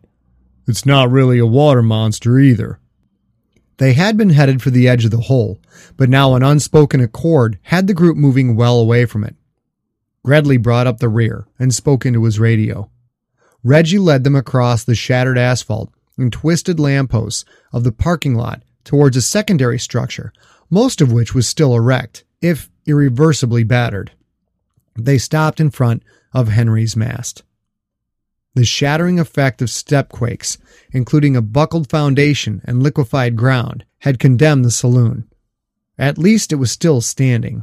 It's 0.69 0.85
not 0.85 1.11
really 1.11 1.39
a 1.39 1.47
water 1.47 1.83
monster 1.83 2.39
either. 2.39 2.79
They 3.79 3.93
had 3.93 4.17
been 4.17 4.31
headed 4.31 4.63
for 4.63 4.71
the 4.71 4.89
edge 4.89 5.05
of 5.05 5.11
the 5.11 5.19
hole, 5.19 5.61
but 5.97 6.09
now 6.09 6.35
an 6.35 6.43
unspoken 6.43 7.01
accord 7.01 7.59
had 7.63 7.87
the 7.87 7.95
group 7.95 8.17
moving 8.17 8.57
well 8.57 8.79
away 8.79 9.05
from 9.07 9.25
it. 9.25 9.37
Gredley 10.27 10.61
brought 10.61 10.89
up 10.89 10.99
the 10.99 11.09
rear 11.09 11.47
and 11.57 11.73
spoke 11.73 12.05
into 12.05 12.25
his 12.25 12.41
radio. 12.41 12.91
Reggie 13.63 14.01
led 14.01 14.25
them 14.25 14.35
across 14.35 14.83
the 14.83 14.97
shattered 14.97 15.39
asphalt 15.39 15.93
and 16.19 16.33
twisted 16.33 16.81
lampposts 16.81 17.45
of 17.73 17.85
the 17.85 17.93
parking 17.93 18.35
lot 18.35 18.63
towards 18.83 19.17
a 19.17 19.23
secondary 19.23 19.79
structure, 19.79 20.33
most 20.69 21.01
of 21.01 21.13
which 21.13 21.33
was 21.33 21.47
still 21.47 21.77
erect, 21.77 22.25
if 22.43 22.69
irreversibly 22.87 23.63
battered. 23.63 24.11
They 24.99 25.17
stopped 25.17 25.61
in 25.61 25.71
front 25.71 26.03
of 26.33 26.49
Henry's 26.49 26.97
mast. 26.97 27.45
The 28.55 28.65
shattering 28.65 29.21
effect 29.21 29.63
of 29.63 29.69
stepquakes, 29.69 30.59
including 30.91 31.37
a 31.37 31.43
buckled 31.43 31.89
foundation 31.89 32.63
and 32.65 32.83
liquefied 32.83 33.37
ground, 33.37 33.85
had 33.99 34.19
condemned 34.19 34.65
the 34.65 34.73
saloon. 34.73 35.29
At 35.97 36.19
least 36.19 36.53
it 36.53 36.57
was 36.57 36.73
still 36.73 37.01
standing. 37.01 37.63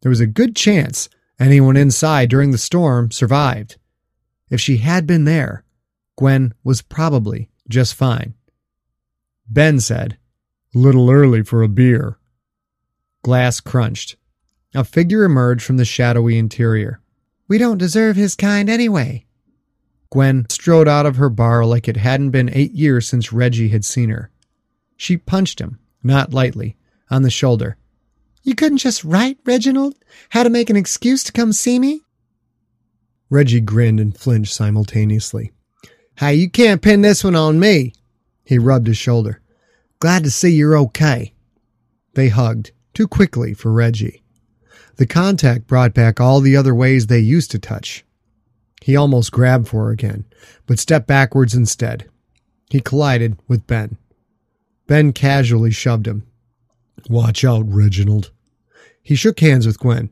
There 0.00 0.10
was 0.10 0.20
a 0.20 0.26
good 0.26 0.56
chance 0.56 1.08
anyone 1.38 1.76
inside 1.76 2.28
during 2.28 2.50
the 2.50 2.58
storm 2.58 3.10
survived. 3.10 3.76
If 4.50 4.60
she 4.60 4.78
had 4.78 5.06
been 5.06 5.24
there, 5.24 5.64
Gwen 6.16 6.54
was 6.62 6.82
probably 6.82 7.50
just 7.68 7.94
fine. 7.94 8.34
Ben 9.48 9.80
said, 9.80 10.16
Little 10.74 11.10
early 11.10 11.42
for 11.42 11.62
a 11.62 11.68
beer. 11.68 12.18
Glass 13.22 13.60
crunched. 13.60 14.16
A 14.74 14.84
figure 14.84 15.24
emerged 15.24 15.64
from 15.64 15.76
the 15.76 15.84
shadowy 15.84 16.36
interior. 16.36 17.00
We 17.46 17.58
don't 17.58 17.78
deserve 17.78 18.16
his 18.16 18.34
kind 18.34 18.68
anyway, 18.68 19.26
Gwen 20.14 20.46
strode 20.48 20.86
out 20.86 21.06
of 21.06 21.16
her 21.16 21.28
bar 21.28 21.64
like 21.64 21.88
it 21.88 21.96
hadn't 21.96 22.30
been 22.30 22.48
eight 22.52 22.70
years 22.70 23.08
since 23.08 23.32
Reggie 23.32 23.70
had 23.70 23.84
seen 23.84 24.10
her. 24.10 24.30
She 24.96 25.16
punched 25.16 25.60
him, 25.60 25.80
not 26.04 26.32
lightly, 26.32 26.76
on 27.10 27.22
the 27.22 27.30
shoulder. 27.30 27.76
You 28.44 28.54
couldn't 28.54 28.78
just 28.78 29.02
write, 29.04 29.38
Reginald? 29.44 29.94
How 30.28 30.42
to 30.42 30.50
make 30.50 30.68
an 30.68 30.76
excuse 30.76 31.24
to 31.24 31.32
come 31.32 31.52
see 31.52 31.78
me? 31.78 32.02
Reggie 33.30 33.62
grinned 33.62 33.98
and 33.98 34.16
flinched 34.16 34.52
simultaneously. 34.52 35.50
Hey, 36.18 36.34
you 36.34 36.50
can't 36.50 36.82
pin 36.82 37.00
this 37.00 37.24
one 37.24 37.34
on 37.34 37.58
me. 37.58 37.94
He 38.44 38.58
rubbed 38.58 38.86
his 38.86 38.98
shoulder. 38.98 39.40
Glad 39.98 40.24
to 40.24 40.30
see 40.30 40.50
you're 40.50 40.76
okay. 40.76 41.32
They 42.12 42.28
hugged, 42.28 42.72
too 42.92 43.08
quickly 43.08 43.54
for 43.54 43.72
Reggie. 43.72 44.22
The 44.96 45.06
contact 45.06 45.66
brought 45.66 45.94
back 45.94 46.20
all 46.20 46.40
the 46.40 46.56
other 46.56 46.74
ways 46.74 47.06
they 47.06 47.18
used 47.18 47.50
to 47.52 47.58
touch. 47.58 48.04
He 48.82 48.94
almost 48.94 49.32
grabbed 49.32 49.68
for 49.68 49.86
her 49.86 49.90
again, 49.90 50.26
but 50.66 50.78
stepped 50.78 51.06
backwards 51.06 51.54
instead. 51.54 52.08
He 52.68 52.80
collided 52.80 53.38
with 53.48 53.66
Ben. 53.66 53.96
Ben 54.86 55.14
casually 55.14 55.70
shoved 55.70 56.06
him. 56.06 56.26
Watch 57.08 57.44
out, 57.44 57.64
Reginald. 57.68 58.30
He 59.02 59.14
shook 59.14 59.40
hands 59.40 59.66
with 59.66 59.78
Gwen. 59.78 60.10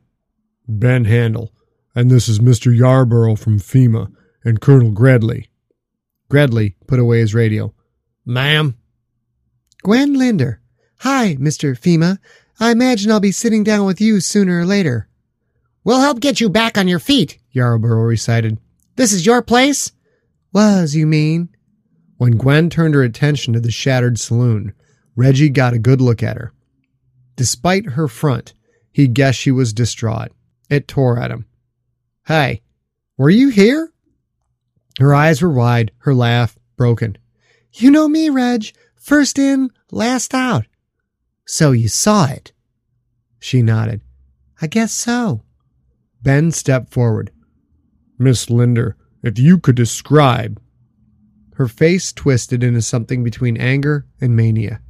Ben 0.67 1.05
Handel, 1.05 1.51
and 1.95 2.09
this 2.09 2.29
is 2.29 2.39
Mr. 2.39 2.75
Yarborough 2.75 3.35
from 3.35 3.59
FEMA 3.59 4.11
and 4.43 4.61
Colonel 4.61 4.91
Gredley. 4.91 5.47
Gredley 6.29 6.75
put 6.87 6.99
away 6.99 7.19
his 7.19 7.33
radio. 7.33 7.73
Ma'am? 8.25 8.77
Gwen 9.83 10.13
Linder. 10.13 10.61
Hi, 10.99 11.35
Mr. 11.35 11.77
FEMA. 11.77 12.19
I 12.59 12.71
imagine 12.71 13.11
I'll 13.11 13.19
be 13.19 13.31
sitting 13.31 13.63
down 13.63 13.85
with 13.85 13.99
you 13.99 14.19
sooner 14.19 14.61
or 14.61 14.65
later. 14.65 15.09
We'll 15.83 15.99
help 15.99 16.21
get 16.21 16.39
you 16.39 16.49
back 16.49 16.77
on 16.77 16.87
your 16.87 16.99
feet, 16.99 17.39
Yarborough 17.51 18.03
recited. 18.03 18.57
This 18.95 19.11
is 19.11 19.25
your 19.25 19.41
place? 19.41 19.91
Was, 20.53 20.95
you 20.95 21.05
mean? 21.05 21.49
When 22.17 22.37
Gwen 22.37 22.69
turned 22.69 22.93
her 22.93 23.03
attention 23.03 23.53
to 23.53 23.59
the 23.59 23.71
shattered 23.71 24.19
saloon, 24.19 24.73
Reggie 25.15 25.49
got 25.49 25.73
a 25.73 25.79
good 25.79 25.99
look 25.99 26.23
at 26.23 26.37
her. 26.37 26.53
Despite 27.35 27.91
her 27.91 28.07
front, 28.07 28.53
he 28.91 29.07
guessed 29.07 29.39
she 29.39 29.51
was 29.51 29.73
distraught. 29.73 30.31
It 30.69 30.87
tore 30.87 31.19
at 31.19 31.31
him. 31.31 31.45
Hey, 32.27 32.61
were 33.17 33.29
you 33.29 33.49
here? 33.49 33.91
Her 34.99 35.13
eyes 35.13 35.41
were 35.41 35.51
wide, 35.51 35.91
her 35.99 36.13
laugh 36.13 36.57
broken. 36.77 37.17
You 37.73 37.91
know 37.91 38.07
me, 38.07 38.29
Reg. 38.29 38.71
First 38.95 39.39
in, 39.39 39.71
last 39.91 40.33
out. 40.33 40.65
So 41.45 41.71
you 41.71 41.87
saw 41.87 42.27
it? 42.27 42.53
She 43.39 43.61
nodded. 43.61 44.01
I 44.61 44.67
guess 44.67 44.93
so. 44.93 45.41
Ben 46.21 46.51
stepped 46.51 46.93
forward. 46.93 47.31
Miss 48.17 48.49
Linder, 48.49 48.95
if 49.23 49.37
you 49.37 49.57
could 49.57 49.75
describe. 49.75 50.61
Her 51.55 51.67
face 51.67 52.13
twisted 52.13 52.63
into 52.63 52.81
something 52.81 53.23
between 53.23 53.57
anger 53.57 54.05
and 54.21 54.35
mania. 54.35 54.81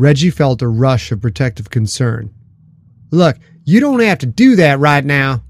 Reggie 0.00 0.30
felt 0.30 0.62
a 0.62 0.66
rush 0.66 1.12
of 1.12 1.20
protective 1.20 1.68
concern. 1.68 2.32
Look, 3.10 3.36
you 3.64 3.80
don't 3.80 4.00
have 4.00 4.16
to 4.20 4.26
do 4.26 4.56
that 4.56 4.78
right 4.78 5.04
now. 5.04 5.42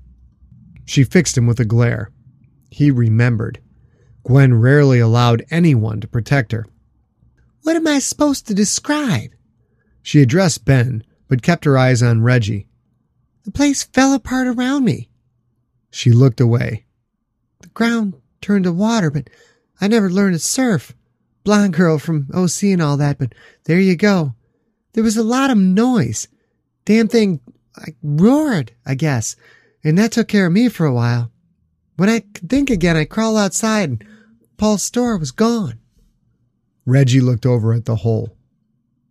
She 0.85 1.05
fixed 1.05 1.39
him 1.39 1.47
with 1.47 1.61
a 1.61 1.65
glare. 1.65 2.11
He 2.69 2.91
remembered. 2.91 3.61
Gwen 4.25 4.55
rarely 4.55 4.99
allowed 4.99 5.47
anyone 5.53 6.01
to 6.01 6.09
protect 6.09 6.51
her. 6.51 6.67
What 7.63 7.77
am 7.77 7.87
I 7.87 8.01
supposed 8.01 8.49
to 8.49 8.55
describe? 8.55 9.31
She 10.03 10.21
addressed 10.21 10.65
Ben, 10.65 11.05
but 11.29 11.43
kept 11.43 11.65
her 11.65 11.79
eyes 11.79 12.03
on 12.03 12.23
Reggie. 12.23 12.67
The 13.45 13.53
place 13.53 13.85
fell 13.85 14.13
apart 14.15 14.49
around 14.49 14.85
me. 14.85 15.11
She 15.93 16.11
looked 16.11 16.41
away. 16.41 16.87
The 17.61 17.69
ground 17.69 18.15
turned 18.41 18.65
to 18.65 18.73
water, 18.73 19.13
but 19.13 19.31
I 19.81 19.87
never 19.87 20.11
learned 20.11 20.35
to 20.35 20.41
surf. 20.41 20.93
Blonde 21.45 21.75
girl 21.75 21.99
from 21.99 22.27
OC 22.35 22.65
and 22.65 22.83
all 22.83 22.97
that, 22.97 23.17
but 23.17 23.33
there 23.67 23.79
you 23.79 23.95
go. 23.95 24.35
There 24.93 25.05
was 25.05 25.17
a 25.17 25.23
lot 25.23 25.51
of 25.51 25.59
noise. 25.59 26.29
Damn 26.85 27.09
thing 27.09 27.41
roared, 28.03 28.73
I 28.85 28.95
guess, 28.95 29.37
and 29.85 29.97
that 29.99 30.13
took 30.13 30.29
care 30.29 30.47
of 30.47 30.53
me 30.53 30.69
for 30.69 30.87
a 30.87 30.93
while. 30.93 31.31
When 31.97 32.09
I 32.09 32.21
could 32.21 32.49
think 32.49 32.71
again, 32.71 32.97
I 32.97 33.05
crawled 33.05 33.39
outside 33.39 33.91
and 33.91 34.05
Paul's 34.57 34.83
store 34.83 35.17
was 35.17 35.31
gone. 35.31 35.79
Reggie 36.87 37.21
looked 37.21 37.47
over 37.47 37.73
at 37.73 37.85
the 37.85 37.97
hole. 37.97 38.37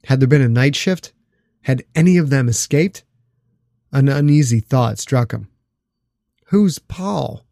Had 0.05 0.19
there 0.19 0.27
been 0.27 0.41
a 0.41 0.50
night 0.50 0.75
shift? 0.75 1.13
Had 1.63 1.83
any 1.95 2.17
of 2.17 2.29
them 2.29 2.50
escaped? 2.50 3.03
An 3.91 4.09
uneasy 4.09 4.59
thought 4.59 5.00
struck 5.00 5.31
him. 5.31 5.50
Who's 6.48 6.79
Paul? 6.79 7.45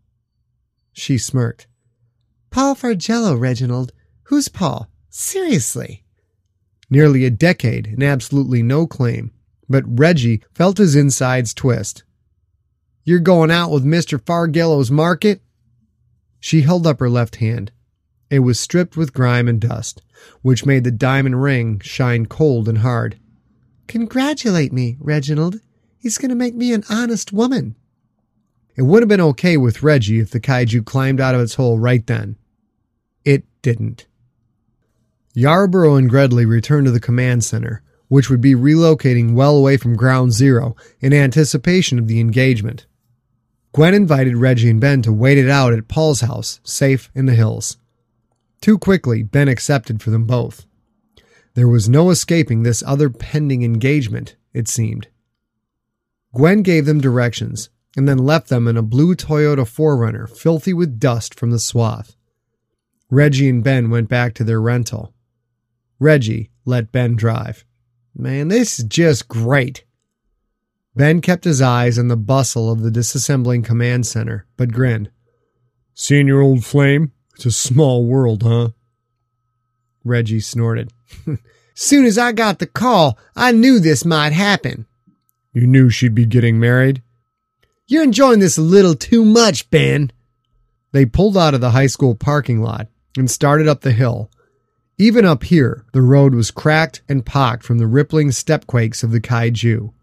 She 0.92 1.18
smirked. 1.18 1.68
Paul 2.50 2.76
Fargello, 2.76 3.40
Reginald. 3.40 3.92
Who's 4.24 4.48
Paul? 4.48 4.90
Seriously. 5.10 6.04
Nearly 6.90 7.26
a 7.26 7.30
decade 7.30 7.88
and 7.88 8.04
absolutely 8.04 8.64
no 8.64 8.88
claim, 8.88 9.32
but 9.68 9.84
Reggie 9.88 10.44
felt 10.54 10.78
his 10.78 10.96
insides 10.96 11.54
twist. 11.54 12.04
You're 13.04 13.20
going 13.20 13.52
out 13.52 13.72
with 13.72 13.86
Mr. 13.86 14.20
Fargello's 14.22 14.92
market? 14.92 15.42
She 16.40 16.62
held 16.62 16.86
up 16.88 17.00
her 17.00 17.10
left 17.10 17.38
hand. 17.38 17.72
It 18.30 18.40
was 18.40 18.60
stripped 18.60 18.98
with 18.98 19.14
grime 19.14 19.48
and 19.48 19.62
dust, 19.62 20.02
which 20.42 20.66
made 20.66 20.84
the 20.84 20.92
diamond 20.92 21.42
ring 21.42 21.80
shine 21.80 22.26
cold 22.26 22.68
and 22.68 22.80
hard. 22.80 23.18
Congratulate 23.88 24.74
me, 24.74 24.98
Reginald. 25.00 25.62
He's 25.98 26.18
going 26.18 26.30
to 26.30 26.36
make 26.36 26.56
me 26.56 26.74
an 26.74 26.84
honest 26.90 27.32
woman. 27.32 27.76
It 28.76 28.84
would 28.84 29.02
have 29.02 29.10
been 29.10 29.22
okay 29.22 29.58
with 29.58 29.82
Reggie 29.82 30.20
if 30.20 30.30
the 30.30 30.40
kaiju 30.40 30.86
climbed 30.86 31.20
out 31.20 31.34
of 31.34 31.42
its 31.42 31.56
hole 31.56 31.80
right 31.80 32.06
then. 32.06 32.38
It 33.26 33.46
didn't. 33.62 34.06
Yarborough 35.38 35.98
and 35.98 36.10
Gredley 36.10 36.48
returned 36.48 36.88
to 36.88 36.92
the 36.92 37.00
command 37.00 37.44
center, 37.44 37.84
which 38.08 38.28
would 38.28 38.42
be 38.42 38.56
relocating 38.56 39.36
well 39.36 39.56
away 39.56 39.78
from 39.78 39.96
ground 39.96 40.34
zero 40.34 40.76
in 41.00 41.14
anticipation 41.14 42.00
of 42.00 42.08
the 42.08 42.20
engagement. 42.20 42.88
Gwen 43.72 43.94
invited 43.94 44.36
Reggie 44.36 44.72
and 44.72 44.82
Ben 44.82 45.04
to 45.04 45.14
wait 45.14 45.38
it 45.38 45.48
out 45.48 45.74
at 45.74 45.88
Paul's 45.88 46.22
house, 46.22 46.60
safe 46.64 47.12
in 47.14 47.28
the 47.28 47.36
hills. 47.36 47.78
Too 48.62 48.80
quickly, 48.80 49.22
Ben 49.22 49.48
accepted 49.48 50.02
for 50.02 50.10
them 50.10 50.26
both. 50.26 50.66
There 51.54 51.68
was 51.68 51.88
no 51.88 52.10
escaping 52.10 52.64
this 52.64 52.82
other 52.82 53.12
pending 53.12 53.62
engagement, 53.62 54.36
it 54.56 54.68
seemed. 54.68 55.08
Gwen 56.34 56.64
gave 56.64 56.88
them 56.88 57.00
directions 57.00 57.70
and 57.96 58.10
then 58.10 58.18
left 58.18 58.50
them 58.50 58.68
in 58.68 58.76
a 58.76 58.82
blue 58.82 59.14
Toyota 59.14 59.68
4Runner 59.68 60.28
filthy 60.28 60.74
with 60.74 61.00
dust 61.00 61.40
from 61.40 61.52
the 61.52 61.60
swath. 61.60 62.16
Reggie 63.12 63.50
and 63.50 63.64
Ben 63.64 63.92
went 63.92 64.10
back 64.10 64.34
to 64.34 64.44
their 64.44 64.60
rental. 64.60 65.14
Reggie 66.00 66.52
let 66.66 66.92
Ben 66.92 67.16
drive. 67.16 67.66
Man, 68.16 68.48
this 68.48 68.80
is 68.80 68.86
just 68.86 69.28
great. 69.28 69.86
Ben 70.96 71.22
kept 71.22 71.44
his 71.44 71.62
eyes 71.62 72.00
on 72.00 72.08
the 72.08 72.18
bustle 72.18 72.72
of 72.72 72.82
the 72.82 72.90
disassembling 72.90 73.64
command 73.64 74.08
center, 74.08 74.48
but 74.58 74.74
grinned. 74.74 75.12
Seen 75.94 76.28
your 76.28 76.42
old 76.42 76.66
flame? 76.66 77.12
It's 77.36 77.46
a 77.46 77.52
small 77.52 78.06
world, 78.06 78.42
huh? 78.44 78.70
Reggie 80.04 80.40
snorted. 80.40 80.92
Soon 81.76 82.06
as 82.06 82.18
I 82.18 82.32
got 82.32 82.58
the 82.58 82.66
call, 82.66 83.20
I 83.36 83.52
knew 83.52 83.80
this 83.80 84.04
might 84.04 84.34
happen. 84.34 84.88
You 85.54 85.68
knew 85.68 85.90
she'd 85.90 86.16
be 86.16 86.26
getting 86.26 86.60
married? 86.60 87.04
You're 87.86 88.04
enjoying 88.04 88.40
this 88.40 88.58
a 88.58 88.62
little 88.62 88.96
too 88.96 89.24
much, 89.24 89.70
Ben. 89.70 90.12
They 90.92 91.06
pulled 91.06 91.38
out 91.38 91.54
of 91.54 91.62
the 91.62 91.72
high 91.72 91.88
school 91.88 92.16
parking 92.16 92.62
lot 92.62 92.88
and 93.16 93.30
started 93.30 93.68
up 93.68 93.82
the 93.82 93.92
hill. 93.92 94.32
Even 94.98 95.26
up 95.26 95.44
here, 95.44 95.86
the 95.94 96.02
road 96.02 96.34
was 96.34 96.50
cracked 96.50 97.02
and 97.08 97.26
pocked 97.26 97.64
from 97.64 97.78
the 97.78 97.86
rippling 97.86 98.30
stepquakes 98.30 99.04
of 99.04 99.12
the 99.12 99.22
kaiju. 99.22 99.94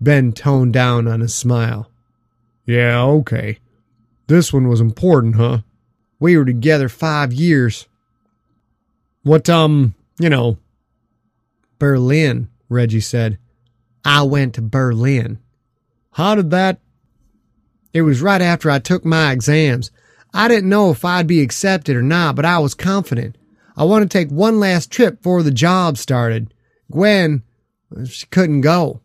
Ben 0.00 0.32
toned 0.32 0.72
down 0.72 1.06
on 1.06 1.20
his 1.20 1.34
smile. 1.34 1.90
Yeah, 2.64 3.02
okay. 3.02 3.58
This 4.26 4.52
one 4.52 4.68
was 4.68 4.80
important, 4.80 5.36
huh? 5.36 5.58
We 6.18 6.38
were 6.38 6.46
together 6.46 6.88
five 6.88 7.34
years. 7.34 7.86
What, 9.22 9.50
um, 9.50 9.94
you 10.18 10.30
know. 10.30 10.58
Berlin, 11.78 12.48
Reggie 12.70 13.00
said. 13.00 13.38
I 14.06 14.22
went 14.22 14.54
to 14.54 14.62
Berlin. 14.62 15.38
How 16.12 16.34
did 16.34 16.50
that? 16.50 16.78
It 17.92 18.02
was 18.02 18.22
right 18.22 18.40
after 18.40 18.70
I 18.70 18.78
took 18.78 19.04
my 19.04 19.32
exams. 19.32 19.90
I 20.32 20.48
didn't 20.48 20.70
know 20.70 20.90
if 20.90 21.04
I'd 21.04 21.26
be 21.26 21.42
accepted 21.42 21.94
or 21.94 22.02
not, 22.02 22.36
but 22.36 22.44
I 22.46 22.58
was 22.58 22.74
confident. 22.74 23.36
I 23.76 23.84
want 23.84 24.02
to 24.02 24.18
take 24.18 24.30
one 24.30 24.60
last 24.60 24.90
trip 24.90 25.16
before 25.18 25.42
the 25.42 25.50
job 25.50 25.96
started. 25.96 26.54
Gwen, 26.90 27.42
she 28.06 28.26
couldn't 28.26 28.60
go. 28.60 29.00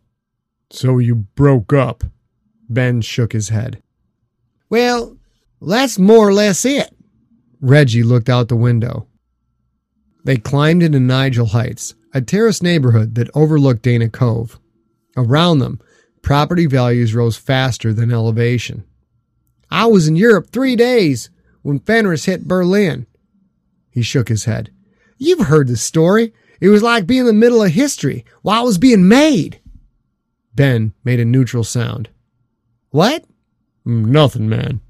So 0.70 0.98
you 0.98 1.14
broke 1.14 1.72
up? 1.72 2.04
Ben 2.68 3.00
shook 3.00 3.32
his 3.32 3.48
head. 3.48 3.82
Well, 4.68 5.16
that's 5.60 5.98
more 5.98 6.28
or 6.28 6.32
less 6.32 6.64
it. 6.64 6.94
Reggie 7.60 8.04
looked 8.04 8.28
out 8.28 8.48
the 8.48 8.56
window. 8.56 9.08
They 10.24 10.36
climbed 10.36 10.82
into 10.82 10.98
Niguel 10.98 11.50
Heights, 11.50 11.94
a 12.14 12.20
terraced 12.20 12.62
neighborhood 12.62 13.16
that 13.16 13.30
overlooked 13.34 13.82
Dana 13.82 14.08
Cove. 14.08 14.58
Around 15.16 15.58
them, 15.58 15.80
property 16.22 16.66
values 16.66 17.14
rose 17.14 17.36
faster 17.36 17.92
than 17.92 18.12
elevation. 18.12 18.84
I 19.70 19.86
was 19.86 20.06
in 20.06 20.16
Europe 20.16 20.50
three 20.50 20.76
days 20.76 21.30
when 21.62 21.80
Fenris 21.80 22.26
hit 22.26 22.46
Berlin. 22.46 23.06
He 23.90 24.02
shook 24.02 24.28
his 24.28 24.44
head. 24.44 24.70
You've 25.18 25.46
heard 25.46 25.68
the 25.68 25.76
story. 25.76 26.32
It 26.60 26.68
was 26.68 26.82
like 26.82 27.06
being 27.06 27.20
in 27.20 27.26
the 27.26 27.32
middle 27.32 27.62
of 27.62 27.72
history 27.72 28.24
while 28.42 28.62
it 28.62 28.66
was 28.66 28.78
being 28.78 29.08
made. 29.08 29.60
Ben 30.54 30.92
made 31.04 31.20
a 31.20 31.24
neutral 31.24 31.64
sound. 31.64 32.08
What? 32.90 33.24
Mm, 33.86 34.06
nothing, 34.06 34.48
man. 34.48 34.80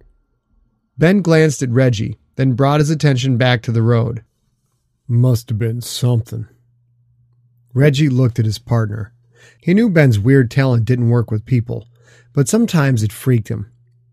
Ben 0.99 1.23
glanced 1.23 1.63
at 1.63 1.71
Reggie, 1.71 2.19
then 2.37 2.55
brought 2.55 2.81
his 2.81 2.91
attention 2.91 3.37
back 3.37 3.63
to 3.63 3.73
the 3.73 3.83
road. 3.83 4.25
Must 5.09 5.49
have 5.49 5.59
been 5.59 5.81
something. 5.81 6.47
Reggie 7.73 8.09
looked 8.09 8.39
at 8.39 8.45
his 8.45 8.59
partner. 8.59 9.13
He 9.61 9.75
knew 9.75 9.89
Ben's 9.91 10.19
weird 10.19 10.51
talent 10.51 10.85
didn't 10.85 11.11
work 11.11 11.31
with 11.31 11.47
people, 11.47 11.89
but 12.33 12.49
sometimes 12.49 13.03
it 13.03 13.13
freaked 13.13 13.49
him. 13.49 13.71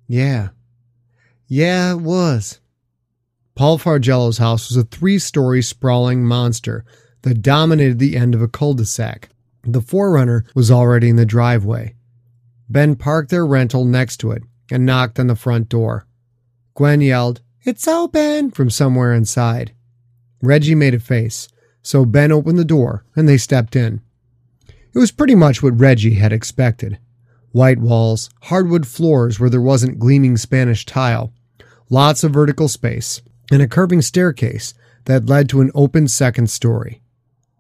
Yeah. 0.08 0.50
Yeah, 1.48 1.94
it 1.94 2.02
was. 2.02 2.60
Paul 3.58 3.80
Fargello's 3.80 4.38
house 4.38 4.70
was 4.70 4.78
a 4.78 4.84
three 4.84 5.18
story 5.18 5.64
sprawling 5.64 6.24
monster 6.24 6.86
that 7.24 7.42
dominated 7.42 7.98
the 7.98 8.16
end 8.16 8.36
of 8.36 8.42
a 8.44 8.48
cul 8.48 8.76
de 8.76 8.86
sac. 8.86 9.30
The 9.64 9.82
4Runner 9.82 10.44
was 10.54 10.70
already 10.70 11.10
in 11.10 11.16
the 11.16 11.26
driveway. 11.26 11.96
Ben 12.70 12.96
parked 12.96 13.32
their 13.32 13.48
rental 13.48 13.84
next 13.84 14.18
to 14.18 14.30
it 14.30 14.44
and 14.70 14.86
knocked 14.86 15.20
on 15.20 15.26
the 15.26 15.36
front 15.36 15.70
door. 15.70 16.06
Gwen 16.76 17.02
yelled, 17.02 17.42
It's 17.64 17.88
open! 17.88 18.52
from 18.52 18.70
somewhere 18.70 19.12
inside. 19.12 19.74
Reggie 20.44 20.76
made 20.76 20.94
a 20.94 21.00
face, 21.00 21.48
so 21.82 22.06
Ben 22.06 22.32
opened 22.32 22.60
the 22.60 22.64
door 22.64 23.06
and 23.16 23.28
they 23.28 23.40
stepped 23.40 23.76
in. 23.76 24.02
It 24.94 25.00
was 25.00 25.12
pretty 25.12 25.34
much 25.34 25.64
what 25.64 25.80
Reggie 25.80 26.14
had 26.14 26.32
expected 26.32 27.00
white 27.54 27.80
walls, 27.80 28.30
hardwood 28.44 28.86
floors 28.86 29.40
where 29.40 29.50
there 29.50 29.60
wasn't 29.60 29.98
gleaming 29.98 30.38
Spanish 30.38 30.86
tile, 30.86 31.34
lots 31.90 32.24
of 32.24 32.32
vertical 32.32 32.68
space, 32.68 33.24
and 33.52 33.62
a 33.62 33.68
curving 33.68 34.02
staircase 34.02 34.74
that 35.06 35.28
led 35.28 35.50
to 35.50 35.62
an 35.62 35.72
open 35.74 36.08
second 36.08 36.50
story. 36.50 37.02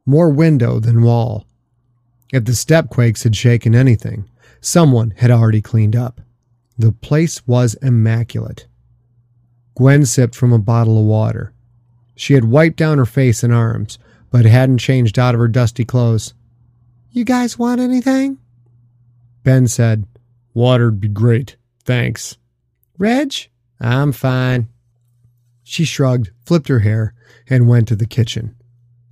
More 0.06 0.30
window 0.30 0.80
than 0.80 1.02
wall. 1.02 1.46
If 2.34 2.46
the 2.46 2.52
stepquakes 2.52 3.24
had 3.24 3.36
shaken 3.36 3.74
anything, 3.74 4.30
someone 4.60 5.14
had 5.18 5.32
already 5.32 5.62
cleaned 5.62 5.96
up. 5.96 6.22
The 6.78 6.92
place 6.92 7.46
was 7.48 7.76
immaculate. 7.76 8.68
Gwen 9.76 10.06
sipped 10.06 10.36
from 10.36 10.54
a 10.54 10.60
bottle 10.60 11.00
of 11.00 11.06
water. 11.06 11.54
She 12.16 12.34
had 12.34 12.46
wiped 12.46 12.78
down 12.78 12.98
her 12.98 13.06
face 13.06 13.44
and 13.44 13.54
arms, 13.54 13.98
but 14.32 14.46
hadn't 14.46 14.80
changed 14.80 15.18
out 15.18 15.36
of 15.36 15.40
her 15.40 15.48
dusty 15.48 15.86
clothes. 15.86 16.34
You 17.12 17.24
guys 17.24 17.58
want 17.58 17.80
anything? 17.80 18.40
Ben 19.44 19.68
said, 19.68 20.06
Water'd 20.54 21.00
be 21.00 21.08
great. 21.08 21.56
Thanks. 21.86 22.38
Reg? 22.98 23.34
I'm 23.80 24.12
fine. 24.12 24.68
She 25.70 25.84
shrugged, 25.84 26.32
flipped 26.46 26.70
her 26.70 26.80
hair, 26.80 27.14
and 27.50 27.68
went 27.68 27.90
to 27.90 27.98
the 27.98 28.08
kitchen. 28.08 28.56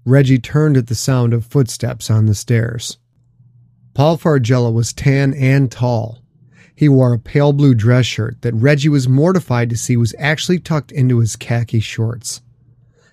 Reggie 0.05 0.39
turned 0.39 0.77
at 0.77 0.87
the 0.87 0.95
sound 0.95 1.33
of 1.33 1.45
footsteps 1.45 2.09
on 2.09 2.27
the 2.27 2.33
stairs. 2.33 2.97
Paul 3.93 4.17
Fargello 4.17 4.71
was 4.71 4.93
tan 4.93 5.33
and 5.33 5.69
tall. 5.69 6.23
He 6.73 6.87
wore 6.87 7.11
a 7.11 7.19
pale 7.19 7.51
blue 7.51 7.75
dress 7.75 8.05
shirt 8.05 8.41
that 8.41 8.55
Reggie 8.55 8.87
was 8.87 9.09
mortified 9.09 9.69
to 9.69 9.75
see 9.75 9.97
was 9.97 10.15
actually 10.17 10.59
tucked 10.59 10.93
into 10.93 11.19
his 11.19 11.35
khaki 11.35 11.81
shorts. 11.81 12.41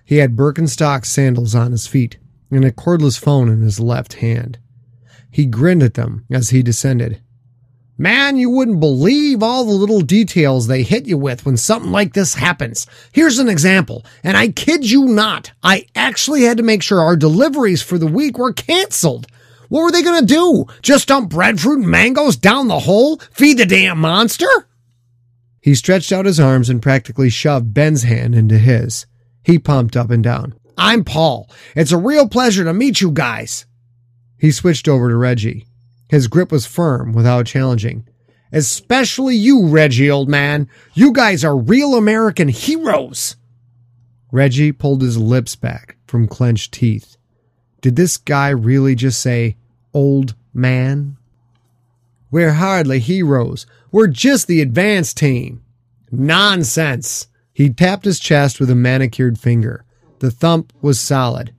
He 0.05 0.17
had 0.17 0.37
Birkenstock 0.37 1.05
sandals 1.05 1.53
on 1.53 1.73
his 1.73 1.85
feet 1.85 2.17
and 2.49 2.63
a 2.63 2.71
cordless 2.71 3.19
phone 3.19 3.49
in 3.49 3.61
his 3.61 3.77
left 3.77 4.13
hand. 4.13 4.57
He 5.29 5.45
grinned 5.45 5.83
at 5.83 5.95
them 5.95 6.25
as 6.31 6.51
he 6.51 6.63
descended. 6.63 7.21
Man, 8.03 8.35
you 8.35 8.49
wouldn't 8.49 8.81
believe 8.81 9.41
all 9.41 9.63
the 9.63 9.71
little 9.71 10.01
details 10.01 10.67
they 10.67 10.83
hit 10.83 11.05
you 11.05 11.17
with 11.17 11.45
when 11.45 11.55
something 11.55 11.93
like 11.93 12.11
this 12.11 12.33
happens. 12.33 12.85
Here's 13.13 13.39
an 13.39 13.47
example, 13.47 14.05
and 14.25 14.35
I 14.35 14.49
kid 14.49 14.91
you 14.91 15.05
not, 15.05 15.53
I 15.63 15.85
actually 15.95 16.41
had 16.41 16.57
to 16.57 16.63
make 16.63 16.83
sure 16.83 16.99
our 16.99 17.15
deliveries 17.15 17.81
for 17.81 17.97
the 17.97 18.05
week 18.05 18.37
were 18.37 18.51
canceled. 18.51 19.27
What 19.69 19.83
were 19.83 19.91
they 19.93 20.01
to 20.01 20.25
do? 20.25 20.65
Just 20.81 21.07
dump 21.07 21.29
breadfruit 21.29 21.79
and 21.79 21.87
mangoes 21.87 22.35
down 22.35 22.67
the 22.67 22.79
hole? 22.81 23.21
Feed 23.31 23.59
the 23.59 23.65
damn 23.65 23.99
monster? 23.99 24.49
He 25.61 25.73
stretched 25.73 26.11
out 26.11 26.25
his 26.25 26.41
arms 26.41 26.69
and 26.69 26.81
practically 26.81 27.29
shoved 27.29 27.73
Ben's 27.73 28.03
hand 28.03 28.35
into 28.35 28.57
his. 28.57 29.05
He 29.45 29.57
pumped 29.57 29.95
up 29.95 30.09
and 30.09 30.21
down. 30.21 30.55
I'm 30.77 31.05
Paul. 31.05 31.49
It's 31.73 31.93
a 31.93 31.97
real 31.97 32.27
pleasure 32.27 32.65
to 32.65 32.73
meet 32.73 32.99
you 32.99 33.11
guys. 33.11 33.65
He 34.37 34.51
switched 34.51 34.89
over 34.89 35.07
to 35.07 35.15
Reggie. 35.15 35.67
His 36.13 36.27
grip 36.27 36.51
was 36.51 36.67
firm 36.67 37.11
without 37.11 37.47
challenging. 37.47 38.07
Especially 38.51 39.35
you, 39.35 39.65
Reggie, 39.65 40.11
old 40.11 40.29
man. 40.29 40.69
You 40.93 41.11
guys 41.11 41.43
are 41.43 41.57
real 41.57 41.95
American 41.95 42.49
heroes. 42.49 43.35
Reggie 44.31 44.71
pulled 44.71 45.01
his 45.01 45.17
lips 45.17 45.55
back 45.55 45.97
from 46.05 46.27
clenched 46.27 46.71
teeth. 46.71 47.17
Did 47.81 47.95
this 47.95 48.17
guy 48.17 48.49
really 48.49 48.93
just 48.93 49.23
say, 49.23 49.57
old 49.91 50.35
man? 50.53 51.17
We're 52.29 52.53
hardly 52.53 52.99
heroes. 52.99 53.65
We're 53.91 54.05
just 54.05 54.45
the 54.45 54.61
advance 54.61 55.15
team. 55.15 55.63
Nonsense. 56.11 57.25
He 57.53 57.71
tapped 57.71 58.05
his 58.05 58.19
chest 58.19 58.59
with 58.59 58.69
a 58.69 58.75
manicured 58.75 59.39
finger. 59.39 59.83
The 60.19 60.29
thump 60.29 60.73
was 60.79 60.99
solid. 60.99 61.55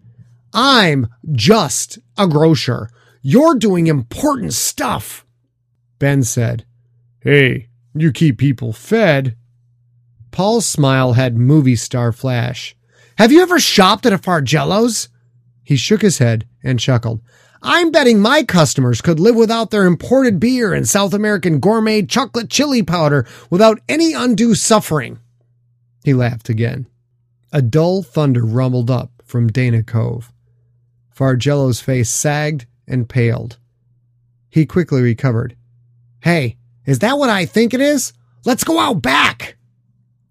I'm 0.53 1.09
just 1.33 1.99
a 2.17 2.29
grocer. 2.29 2.89
You're 3.27 3.55
doing 3.55 3.87
important 3.87 4.53
stuff. 4.53 5.25
Ben 5.99 6.25
said, 6.25 6.67
Hey, 7.21 7.71
you 7.95 8.13
keep 8.13 8.37
people 8.37 8.75
fed. 8.75 9.35
Paul's 10.31 10.67
smile 10.67 11.15
had 11.15 11.35
movie 11.35 11.75
star 11.75 12.13
flash. 12.13 12.77
Have 13.17 13.33
you 13.33 13.41
ever 13.41 13.59
shopped 13.59 14.05
at 14.05 14.13
a 14.13 14.19
Fargello's? 14.19 15.09
He 15.63 15.75
shook 15.75 16.03
his 16.03 16.19
head 16.19 16.47
and 16.63 16.79
chuckled. 16.79 17.23
I'm 17.63 17.91
betting 17.91 18.21
my 18.21 18.43
customers 18.43 19.01
could 19.01 19.19
live 19.19 19.37
without 19.37 19.71
their 19.71 19.87
imported 19.87 20.39
beer 20.39 20.75
and 20.75 20.87
South 20.87 21.15
American 21.15 21.61
gourmet 21.61 22.03
chocolate 22.03 22.51
chili 22.51 22.83
powder 22.83 23.27
without 23.49 23.81
any 23.89 24.13
undue 24.13 24.55
suffering. 24.55 25.19
He 26.05 26.13
laughed 26.13 26.51
again. 26.51 26.89
A 27.55 27.63
dull 27.63 28.03
thunder 28.03 28.45
rumbled 28.45 28.91
up 28.91 29.13
from 29.25 29.49
Dana 29.49 29.83
Cove. 29.83 30.31
Fargello's 31.17 31.81
face 31.81 32.11
sagged 32.11 32.67
and 32.87 33.09
paled. 33.09 33.59
He 34.51 34.67
quickly 34.67 35.03
recovered. 35.03 35.57
Hey, 36.21 36.57
is 36.87 37.01
that 37.01 37.19
what 37.19 37.31
I 37.31 37.47
think 37.47 37.75
it 37.75 37.81
is? 37.81 38.13
Let's 38.45 38.65
go 38.65 38.79
out 38.79 39.03
back! 39.03 39.57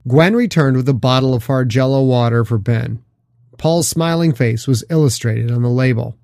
Gwen 0.07 0.35
returned 0.35 0.77
with 0.77 0.87
a 0.89 0.93
bottle 0.93 1.33
of 1.33 1.45
Fargello 1.45 2.05
water 2.07 2.43
for 2.43 2.57
Ben. 2.57 3.03
Paul's 3.57 3.87
smiling 3.87 4.33
face 4.33 4.67
was 4.67 4.83
illustrated 4.89 5.51
on 5.51 5.61
the 5.61 5.69
label. 5.69 6.17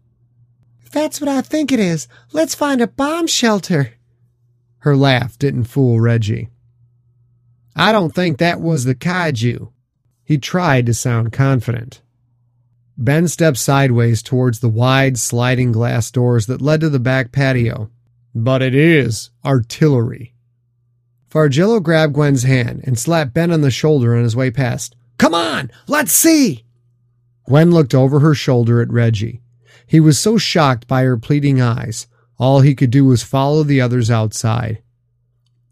If 0.82 0.92
that's 0.92 1.22
what 1.22 1.30
I 1.30 1.42
think 1.42 1.72
it 1.72 1.80
is, 1.80 2.08
let's 2.32 2.56
find 2.56 2.82
a 2.82 2.88
bomb 2.88 3.28
shelter. 3.28 3.94
Her 4.80 4.96
laugh 4.96 5.38
didn't 5.38 5.66
fool 5.66 6.00
Reggie. 6.00 6.50
I 7.76 7.92
don't 7.92 8.14
think 8.14 8.38
that 8.38 8.60
was 8.60 8.84
the 8.84 8.96
kaiju. 8.96 9.72
He 10.24 10.38
tried 10.38 10.86
to 10.88 10.94
sound 10.94 11.32
confident. 11.32 12.02
Ben 13.02 13.30
stepped 13.30 13.56
sideways 13.56 14.22
towards 14.22 14.60
the 14.60 14.68
wide 14.68 15.18
sliding 15.18 15.72
glass 15.72 16.12
doors 16.12 16.48
that 16.48 16.62
led 16.62 16.82
to 16.82 16.90
the 16.90 17.00
back 17.00 17.32
patio. 17.32 17.90
But 18.36 18.62
it 18.62 18.76
is 18.76 19.30
artillery. 19.46 20.34
Fargello 21.32 21.82
grabbed 21.82 22.14
Gwen's 22.14 22.44
hand 22.44 22.82
and 22.84 23.00
slapped 23.00 23.34
Ben 23.34 23.52
on 23.52 23.62
the 23.62 23.72
shoulder 23.72 24.18
on 24.18 24.24
his 24.24 24.36
way 24.36 24.52
past. 24.52 24.98
Come 25.18 25.34
on, 25.34 25.72
let's 25.88 26.12
see! 26.12 26.66
Gwen 27.46 27.72
looked 27.72 27.96
over 27.96 28.20
her 28.20 28.36
shoulder 28.36 28.82
at 28.82 28.92
Reggie. 28.92 29.40
He 29.88 30.02
was 30.02 30.20
so 30.20 30.38
shocked 30.38 30.86
by 30.86 31.04
her 31.04 31.18
pleading 31.18 31.62
eyes, 31.62 32.06
all 32.38 32.60
he 32.60 32.76
could 32.76 32.92
do 32.92 33.06
was 33.06 33.24
follow 33.24 33.64
the 33.64 33.80
others 33.80 34.12
outside. 34.12 34.84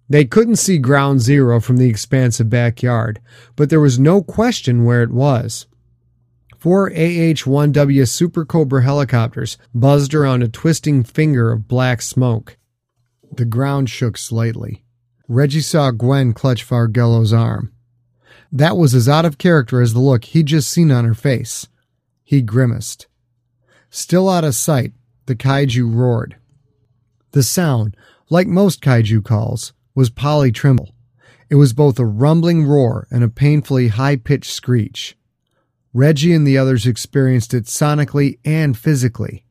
They 0.08 0.24
couldn't 0.24 0.56
see 0.56 0.78
ground 0.78 1.20
zero 1.20 1.60
from 1.60 1.76
the 1.76 1.90
expansive 1.90 2.50
backyard, 2.50 3.20
but 3.58 3.70
there 3.70 3.82
was 3.82 4.00
no 4.00 4.24
question 4.24 4.86
where 4.86 5.04
it 5.04 5.12
was. 5.12 5.66
Four 6.58 6.90
AH 6.90 7.46
1W 7.46 8.08
Super 8.08 8.44
Cobra 8.44 8.82
helicopters 8.82 9.60
buzzed 9.76 10.16
around 10.16 10.42
a 10.42 10.48
twisting 10.48 11.04
finger 11.04 11.52
of 11.52 11.68
black 11.68 12.02
smoke. 12.02 12.58
The 13.32 13.46
ground 13.46 13.92
shook 13.92 14.18
slightly. 14.18 14.84
Reggie 15.28 15.62
saw 15.62 15.92
Gwen 15.92 16.34
clutch 16.34 16.68
Fargello's 16.68 17.32
arm. 17.32 17.74
That 18.52 18.76
was 18.76 18.96
as 18.96 19.08
out 19.08 19.24
of 19.24 19.38
character 19.38 19.82
as 19.82 19.94
the 19.94 20.00
look 20.00 20.26
he'd 20.26 20.48
just 20.48 20.72
seen 20.72 20.90
on 20.90 21.06
her 21.06 21.14
face. 21.14 21.68
He 22.24 22.42
grimaced. 22.42 23.06
Still 23.92 24.28
out 24.28 24.44
of 24.44 24.56
sight, 24.56 24.94
the 25.28 25.36
kaiju 25.36 25.94
roared. 25.94 26.38
The 27.32 27.44
sound, 27.44 27.96
like 28.32 28.48
most 28.48 28.82
kaiju 28.82 29.24
calls, 29.24 29.74
was 29.94 30.10
polytrimble. 30.10 30.90
It 31.52 31.56
was 31.56 31.74
both 31.74 32.00
a 32.00 32.06
rumbling 32.06 32.66
roar 32.66 33.08
and 33.12 33.24
a 33.24 33.30
painfully 33.30 33.90
high 33.90 34.16
pitched 34.16 34.52
screech. 34.52 35.16
Reggie 35.98 36.36
and 36.36 36.46
the 36.46 36.60
others 36.60 36.86
experienced 36.86 37.56
it 37.56 37.64
sonically 37.64 38.38
and 38.46 38.78
physically. 38.78 39.44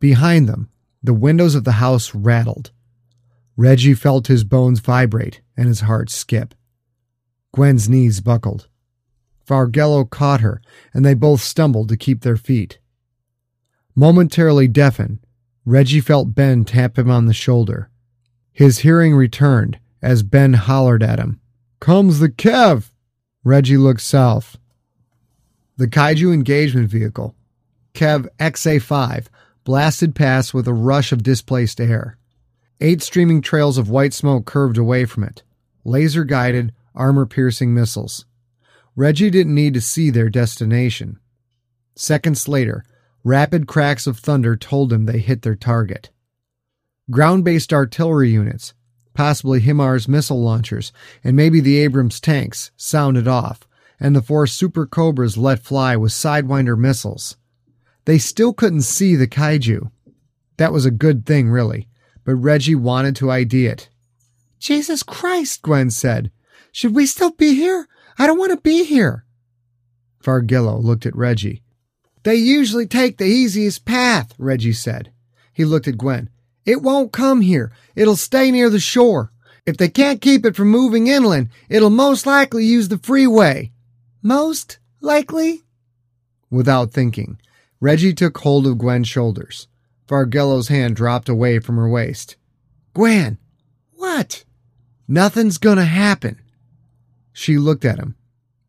Behind 0.00 0.48
them, 0.48 0.68
the 1.00 1.14
windows 1.14 1.54
of 1.54 1.62
the 1.62 1.78
house 1.78 2.12
rattled. 2.12 2.72
Reggie 3.56 3.94
felt 3.94 4.26
his 4.26 4.42
bones 4.42 4.80
vibrate 4.80 5.42
and 5.56 5.68
his 5.68 5.82
heart 5.82 6.10
skip. 6.10 6.56
Gwen's 7.52 7.88
knees 7.88 8.20
buckled. 8.20 8.66
Fargello 9.46 10.10
caught 10.10 10.40
her, 10.40 10.60
and 10.92 11.04
they 11.04 11.14
both 11.14 11.40
stumbled 11.40 11.88
to 11.90 11.96
keep 11.96 12.22
their 12.22 12.36
feet. 12.36 12.80
Momentarily 13.94 14.66
deafened, 14.66 15.20
Reggie 15.64 16.00
felt 16.00 16.34
Ben 16.34 16.64
tap 16.64 16.98
him 16.98 17.08
on 17.08 17.26
the 17.26 17.32
shoulder. 17.32 17.90
His 18.52 18.80
hearing 18.80 19.14
returned 19.14 19.78
as 20.02 20.24
Ben 20.24 20.54
hollered 20.54 21.04
at 21.04 21.20
him. 21.20 21.40
Comes 21.78 22.18
the 22.18 22.28
Kev! 22.28 22.90
Reggie 23.44 23.76
looked 23.76 24.00
south. 24.00 24.56
The 25.80 25.88
Kaiju 25.88 26.34
engagement 26.34 26.90
vehicle, 26.90 27.34
Kev 27.94 28.28
XA5, 28.38 29.28
blasted 29.64 30.14
past 30.14 30.52
with 30.52 30.68
a 30.68 30.74
rush 30.74 31.10
of 31.10 31.22
displaced 31.22 31.80
air. 31.80 32.18
Eight 32.82 33.00
streaming 33.00 33.40
trails 33.40 33.78
of 33.78 33.88
white 33.88 34.12
smoke 34.12 34.44
curved 34.44 34.76
away 34.76 35.06
from 35.06 35.24
it, 35.24 35.42
laser 35.82 36.24
guided, 36.24 36.74
armor 36.94 37.24
piercing 37.24 37.72
missiles. 37.72 38.26
Reggie 38.94 39.30
didn't 39.30 39.54
need 39.54 39.72
to 39.72 39.80
see 39.80 40.10
their 40.10 40.28
destination. 40.28 41.18
Seconds 41.94 42.46
later, 42.46 42.84
rapid 43.24 43.66
cracks 43.66 44.06
of 44.06 44.18
thunder 44.18 44.56
told 44.56 44.92
him 44.92 45.06
they 45.06 45.20
hit 45.20 45.40
their 45.40 45.56
target. 45.56 46.10
Ground 47.10 47.42
based 47.42 47.72
artillery 47.72 48.28
units, 48.28 48.74
possibly 49.14 49.60
HIMARS 49.62 50.08
missile 50.08 50.42
launchers, 50.42 50.92
and 51.24 51.34
maybe 51.34 51.58
the 51.58 51.78
Abrams 51.78 52.20
tanks, 52.20 52.70
sounded 52.76 53.26
off, 53.26 53.66
and 54.00 54.16
the 54.16 54.22
four 54.22 54.46
Super 54.46 54.86
Cobras 54.86 55.36
let 55.36 55.60
fly 55.62 55.94
with 55.94 56.12
Sidewinder 56.12 56.76
missiles. 56.76 57.36
They 58.06 58.18
still 58.18 58.52
couldn't 58.52 58.82
see 58.82 59.14
the 59.14 59.28
kaiju. 59.28 59.90
That 60.56 60.72
was 60.72 60.86
a 60.86 60.90
good 60.90 61.26
thing, 61.26 61.50
really, 61.50 61.86
but 62.24 62.34
Reggie 62.34 62.74
wanted 62.74 63.14
to 63.16 63.30
ID 63.30 63.66
it. 63.66 63.90
Jesus 64.58 65.02
Christ, 65.02 65.62
Gwen 65.62 65.90
said. 65.90 66.30
Should 66.72 66.94
we 66.94 67.06
still 67.06 67.32
be 67.32 67.54
here? 67.54 67.86
I 68.18 68.26
don't 68.26 68.38
want 68.38 68.52
to 68.52 68.56
be 68.60 68.84
here. 68.84 69.24
Fargello 70.22 70.82
looked 70.82 71.06
at 71.06 71.16
Reggie. 71.16 71.62
They 72.22 72.34
usually 72.34 72.86
take 72.86 73.18
the 73.18 73.24
easiest 73.24 73.84
path, 73.84 74.34
Reggie 74.38 74.72
said. 74.72 75.12
He 75.52 75.64
looked 75.64 75.88
at 75.88 75.98
Gwen. 75.98 76.28
It 76.66 76.82
won't 76.82 77.12
come 77.12 77.40
here. 77.40 77.72
It'll 77.96 78.16
stay 78.16 78.50
near 78.50 78.68
the 78.68 78.80
shore. 78.80 79.32
If 79.64 79.76
they 79.76 79.88
can't 79.88 80.20
keep 80.20 80.44
it 80.44 80.56
from 80.56 80.70
moving 80.70 81.06
inland, 81.06 81.48
it'll 81.68 81.90
most 81.90 82.26
likely 82.26 82.64
use 82.64 82.88
the 82.88 82.98
freeway. 82.98 83.72
Most 84.22 84.78
likely? 85.00 85.62
Without 86.50 86.92
thinking, 86.92 87.40
Reggie 87.80 88.12
took 88.12 88.36
hold 88.38 88.66
of 88.66 88.78
Gwen's 88.78 89.08
shoulders. 89.08 89.68
Fargello's 90.06 90.68
hand 90.68 90.96
dropped 90.96 91.28
away 91.28 91.58
from 91.58 91.76
her 91.76 91.88
waist. 91.88 92.36
Gwen! 92.94 93.38
What? 93.92 94.44
Nothing's 95.06 95.58
gonna 95.58 95.84
happen. 95.84 96.40
She 97.32 97.56
looked 97.56 97.84
at 97.84 97.98
him. 97.98 98.16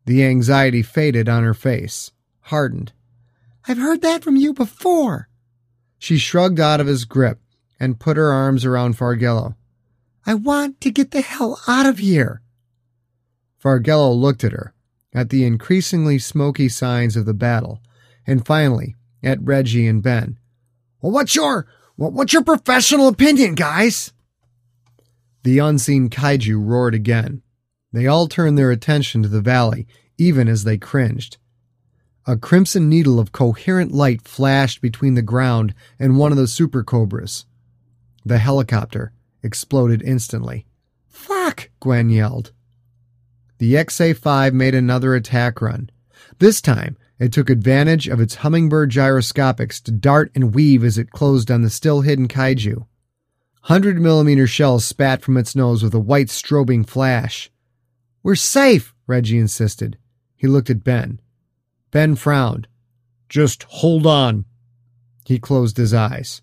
The 0.06 0.24
anxiety 0.24 0.82
faded 0.82 1.28
on 1.28 1.44
her 1.44 1.54
face, 1.54 2.10
hardened. 2.40 2.92
I've 3.68 3.78
heard 3.78 4.02
that 4.02 4.24
from 4.24 4.36
you 4.36 4.54
before. 4.54 5.28
She 5.98 6.18
shrugged 6.18 6.58
out 6.58 6.80
of 6.80 6.86
his 6.86 7.04
grip 7.04 7.38
and 7.78 8.00
put 8.00 8.16
her 8.16 8.32
arms 8.32 8.64
around 8.64 8.96
Fargello. 8.96 9.56
I 10.24 10.34
want 10.34 10.80
to 10.80 10.90
get 10.90 11.10
the 11.10 11.20
hell 11.20 11.60
out 11.68 11.86
of 11.86 11.98
here. 11.98 12.42
Fargello 13.62 14.12
looked 14.14 14.44
at 14.44 14.52
her, 14.52 14.74
at 15.14 15.30
the 15.30 15.44
increasingly 15.44 16.18
smoky 16.18 16.68
signs 16.68 17.16
of 17.16 17.26
the 17.26 17.34
battle, 17.34 17.80
and 18.26 18.46
finally 18.46 18.96
at 19.22 19.42
Reggie 19.42 19.86
and 19.86 20.02
Ben. 20.02 20.38
Well, 21.00 21.12
what's 21.12 21.34
your 21.34 21.66
what's 21.96 22.32
your 22.32 22.44
professional 22.44 23.08
opinion, 23.08 23.54
guys? 23.54 24.12
The 25.42 25.58
unseen 25.58 26.08
kaiju 26.08 26.64
roared 26.64 26.94
again. 26.94 27.42
They 27.92 28.06
all 28.06 28.28
turned 28.28 28.56
their 28.56 28.70
attention 28.70 29.22
to 29.22 29.28
the 29.28 29.40
valley, 29.40 29.86
even 30.16 30.48
as 30.48 30.64
they 30.64 30.78
cringed. 30.78 31.38
A 32.24 32.36
crimson 32.36 32.88
needle 32.88 33.18
of 33.18 33.32
coherent 33.32 33.90
light 33.90 34.22
flashed 34.22 34.80
between 34.80 35.14
the 35.14 35.22
ground 35.22 35.74
and 35.98 36.16
one 36.16 36.30
of 36.30 36.38
the 36.38 36.46
super 36.46 36.84
cobras. 36.84 37.44
The 38.24 38.38
helicopter 38.38 39.12
exploded 39.42 40.02
instantly. 40.02 40.66
Fuck! 41.08 41.70
Gwen 41.80 42.08
yelled. 42.08 42.52
The 43.62 43.74
XA 43.74 44.16
5 44.16 44.54
made 44.54 44.74
another 44.74 45.14
attack 45.14 45.62
run. 45.62 45.88
This 46.40 46.60
time, 46.60 46.96
it 47.20 47.32
took 47.32 47.48
advantage 47.48 48.08
of 48.08 48.18
its 48.20 48.34
hummingbird 48.34 48.90
gyroscopics 48.90 49.80
to 49.82 49.92
dart 49.92 50.32
and 50.34 50.52
weave 50.52 50.82
as 50.82 50.98
it 50.98 51.12
closed 51.12 51.48
on 51.48 51.62
the 51.62 51.70
still 51.70 52.00
hidden 52.00 52.26
kaiju. 52.26 52.88
Hundred 53.60 54.00
millimeter 54.00 54.48
shells 54.48 54.84
spat 54.84 55.22
from 55.22 55.36
its 55.36 55.54
nose 55.54 55.80
with 55.80 55.94
a 55.94 56.00
white 56.00 56.26
strobing 56.26 56.84
flash. 56.84 57.52
We're 58.24 58.34
safe, 58.34 58.96
Reggie 59.06 59.38
insisted. 59.38 59.96
He 60.34 60.48
looked 60.48 60.68
at 60.68 60.82
Ben. 60.82 61.20
Ben 61.92 62.16
frowned. 62.16 62.66
Just 63.28 63.62
hold 63.62 64.08
on. 64.08 64.44
He 65.24 65.38
closed 65.38 65.76
his 65.76 65.94
eyes. 65.94 66.42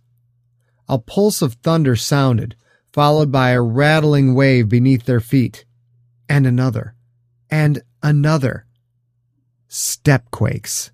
A 0.87 0.97
pulse 0.97 1.41
of 1.41 1.55
thunder 1.55 1.97
sounded, 1.97 2.55
followed 2.93 3.29
by 3.29 3.49
a 3.49 3.61
rattling 3.61 4.35
wave 4.35 4.69
beneath 4.69 5.03
their 5.03 5.19
feet. 5.19 5.65
And 6.29 6.47
another. 6.47 6.95
And 7.49 7.81
another. 8.03 8.65
Step 9.67 10.31
quakes. 10.31 10.91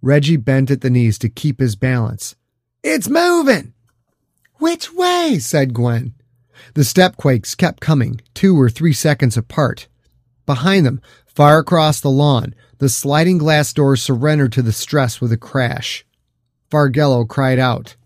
Reggie 0.00 0.36
bent 0.36 0.70
at 0.70 0.80
the 0.80 0.90
knees 0.90 1.18
to 1.18 1.28
keep 1.28 1.60
his 1.60 1.76
balance. 1.76 2.36
It's 2.82 3.08
moving! 3.08 3.74
Which 4.54 4.92
way? 4.92 5.38
said 5.40 5.74
Gwen. 5.74 6.14
The 6.74 6.84
step 6.84 7.16
quakes 7.16 7.54
kept 7.54 7.80
coming, 7.80 8.20
two 8.34 8.60
or 8.60 8.68
three 8.68 8.92
seconds 8.92 9.36
apart. 9.36 9.88
Behind 10.46 10.86
them, 10.86 11.00
far 11.26 11.58
across 11.58 12.00
the 12.00 12.10
lawn, 12.10 12.54
the 12.78 12.88
sliding 12.88 13.38
glass 13.38 13.72
doors 13.72 14.02
surrendered 14.02 14.52
to 14.52 14.62
the 14.62 14.72
stress 14.72 15.20
with 15.20 15.32
a 15.32 15.36
crash. 15.36 16.04
Fargello 16.70 17.26
cried 17.26 17.58
out. 17.58 17.96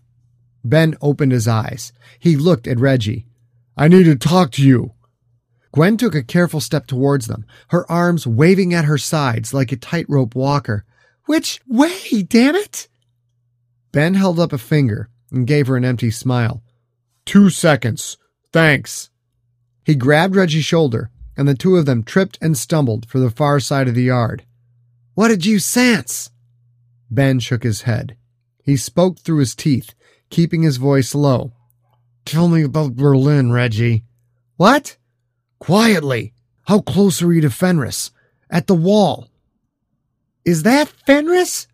Ben 0.63 0.95
opened 1.01 1.31
his 1.31 1.47
eyes. 1.47 1.93
He 2.19 2.35
looked 2.35 2.67
at 2.67 2.79
Reggie. 2.79 3.27
I 3.75 3.87
need 3.87 4.03
to 4.03 4.15
talk 4.15 4.51
to 4.51 4.65
you. 4.65 4.93
Gwen 5.73 5.97
took 5.97 6.13
a 6.13 6.21
careful 6.21 6.61
step 6.61 6.85
towards 6.85 7.25
them, 7.25 7.45
her 7.69 7.91
arms 7.91 8.27
waving 8.27 8.75
at 8.75 8.85
her 8.85 8.99
sides 8.99 9.55
like 9.55 9.71
a 9.71 9.75
tightrope 9.75 10.35
walker. 10.35 10.85
Which 11.25 11.61
way, 11.67 12.21
damn 12.21 12.55
it? 12.55 12.87
Ben 13.91 14.13
held 14.13 14.39
up 14.39 14.53
a 14.53 14.59
finger 14.59 15.09
and 15.31 15.47
gave 15.47 15.65
her 15.67 15.75
an 15.75 15.83
empty 15.83 16.11
smile. 16.11 16.61
Two 17.25 17.49
seconds. 17.49 18.17
Thanks. 18.51 19.09
He 19.83 19.95
grabbed 19.95 20.35
Reggie's 20.35 20.63
shoulder, 20.63 21.09
and 21.35 21.47
the 21.47 21.55
two 21.55 21.75
of 21.75 21.87
them 21.87 22.03
tripped 22.03 22.37
and 22.39 22.55
stumbled 22.55 23.07
for 23.09 23.17
the 23.17 23.31
far 23.31 23.59
side 23.59 23.87
of 23.87 23.95
the 23.95 24.03
yard. 24.03 24.45
What 25.15 25.29
did 25.29 25.43
you 25.43 25.57
sense? 25.57 26.29
Ben 27.09 27.39
shook 27.39 27.63
his 27.63 27.81
head. 27.83 28.15
He 28.63 28.77
spoke 28.77 29.19
through 29.19 29.39
his 29.39 29.55
teeth, 29.55 29.95
keeping 30.29 30.61
his 30.61 30.77
voice 30.77 31.15
low. 31.15 31.53
Tell 32.25 32.47
me 32.47 32.61
about 32.61 32.95
Berlin, 32.95 33.51
Reggie. 33.51 34.03
What? 34.57 34.97
Quietly. 35.63 36.33
How 36.63 36.81
close 36.81 37.21
are 37.21 37.31
you 37.31 37.39
to 37.39 37.49
Fenris? 37.49 38.11
At 38.49 38.67
the 38.67 38.75
wall. 38.75 39.29
Is 40.43 40.63
that 40.63 40.89
Fenris? 40.89 41.67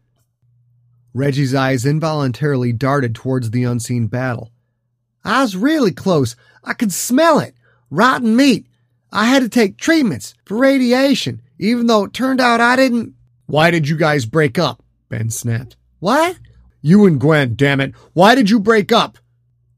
Reggie's 1.16 1.56
eyes 1.56 1.88
involuntarily 1.88 2.72
darted 2.72 3.16
towards 3.16 3.50
the 3.50 3.64
unseen 3.64 4.06
battle. 4.06 4.52
I 5.26 5.42
was 5.42 5.56
really 5.56 5.92
close. 5.92 6.36
I 6.64 6.74
could 6.74 6.94
smell 6.94 7.40
it. 7.40 7.56
Rotten 7.90 8.36
meat. 8.36 8.68
I 9.12 9.26
had 9.26 9.42
to 9.42 9.50
take 9.50 9.78
treatments 9.78 10.36
for 10.46 10.58
radiation, 10.58 11.42
even 11.58 11.88
though 11.88 12.04
it 12.04 12.14
turned 12.14 12.40
out 12.40 12.62
I 12.62 12.76
didn't. 12.76 13.16
Why 13.48 13.72
did 13.72 13.88
you 13.90 13.98
guys 13.98 14.28
break 14.28 14.60
up? 14.60 14.84
Ben 15.10 15.32
snapped. 15.32 15.78
What? 15.98 16.38
You 16.84 17.08
and 17.08 17.20
Gwen, 17.20 17.56
damn 17.56 17.82
it. 17.82 17.96
Why 18.14 18.36
did 18.36 18.52
you 18.52 18.60
break 18.60 18.92
up? 18.92 19.18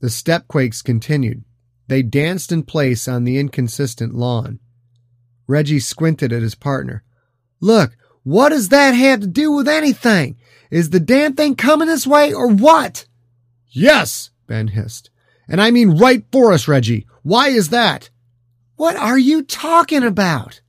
The 0.02 0.10
stepquakes 0.10 0.84
continued. 0.84 1.46
They 1.92 2.04
danced 2.04 2.54
in 2.54 2.64
place 2.64 3.06
on 3.10 3.26
the 3.26 3.38
inconsistent 3.38 4.16
lawn. 4.16 4.62
Reggie 5.46 5.82
squinted 5.82 6.32
at 6.32 6.42
his 6.42 6.56
partner. 6.56 7.04
Look, 7.60 7.98
what 8.24 8.48
does 8.48 8.70
that 8.70 8.92
have 8.92 9.20
to 9.20 9.28
do 9.28 9.52
with 9.52 9.68
anything? 9.68 10.38
Is 10.70 10.92
the 10.92 11.02
damn 11.02 11.34
thing 11.34 11.56
coming 11.56 11.90
this 11.90 12.08
way 12.08 12.32
or 12.32 12.48
what? 12.48 13.08
Yes, 13.68 14.30
Ben 14.48 14.70
hissed. 14.70 15.10
And 15.50 15.62
I 15.62 15.70
mean 15.72 15.98
right 15.98 16.24
for 16.32 16.54
us, 16.54 16.66
Reggie. 16.66 17.08
Why 17.24 17.50
is 17.50 17.72
that? 17.72 18.10
What 18.78 18.96
are 18.96 19.20
you 19.20 19.44
talking 19.44 20.04
about? 20.04 20.62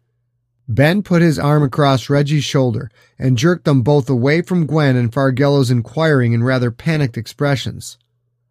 Ben 0.66 1.04
put 1.04 1.22
his 1.22 1.38
arm 1.38 1.62
across 1.62 2.10
Reggie's 2.10 2.42
shoulder 2.42 2.90
and 3.16 3.38
jerked 3.38 3.64
them 3.64 3.82
both 3.82 4.10
away 4.10 4.42
from 4.42 4.66
Gwen 4.66 4.96
and 4.96 5.12
Fargello's 5.12 5.70
inquiring 5.70 6.34
and 6.34 6.44
rather 6.44 6.72
panicked 6.72 7.16
expressions. 7.16 7.96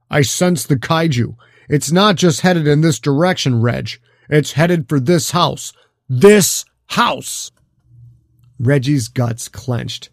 I 0.09 0.21
sense 0.21 0.65
the 0.65 0.77
kaiju. 0.77 1.35
It's 1.71 1.89
not 1.89 2.17
just 2.17 2.41
headed 2.41 2.67
in 2.67 2.81
this 2.81 2.99
direction, 2.99 3.61
Reg. 3.61 3.91
It's 4.29 4.51
headed 4.51 4.89
for 4.89 4.99
this 4.99 5.31
house. 5.31 5.71
This 6.09 6.65
house! 6.87 7.49
Reggie's 8.59 9.07
guts 9.07 9.47
clenched. 9.47 10.09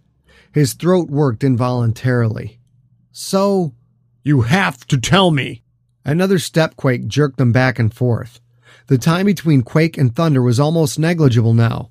His 0.52 0.74
throat 0.74 1.10
worked 1.10 1.42
involuntarily. 1.42 2.60
So, 3.10 3.74
you 4.22 4.42
have 4.42 4.86
to 4.86 4.98
tell 4.98 5.32
me. 5.32 5.64
Another 6.04 6.38
stepquake 6.38 7.08
jerked 7.08 7.38
them 7.38 7.50
back 7.50 7.80
and 7.80 7.92
forth. 7.92 8.38
The 8.86 8.96
time 8.96 9.26
between 9.26 9.62
quake 9.62 9.98
and 9.98 10.14
thunder 10.14 10.40
was 10.40 10.60
almost 10.60 10.96
negligible 10.96 11.54
now. 11.54 11.90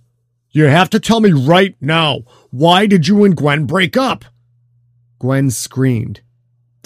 You 0.49 0.63
have 0.67 0.89
to 0.91 0.99
tell 1.01 1.19
me 1.19 1.33
right 1.33 1.75
now. 1.81 2.21
Why 2.51 2.85
did 2.87 3.09
you 3.09 3.25
and 3.25 3.35
Gwen 3.35 3.65
break 3.65 3.97
up? 3.97 4.23
Gwen 5.19 5.51
screamed. 5.51 6.21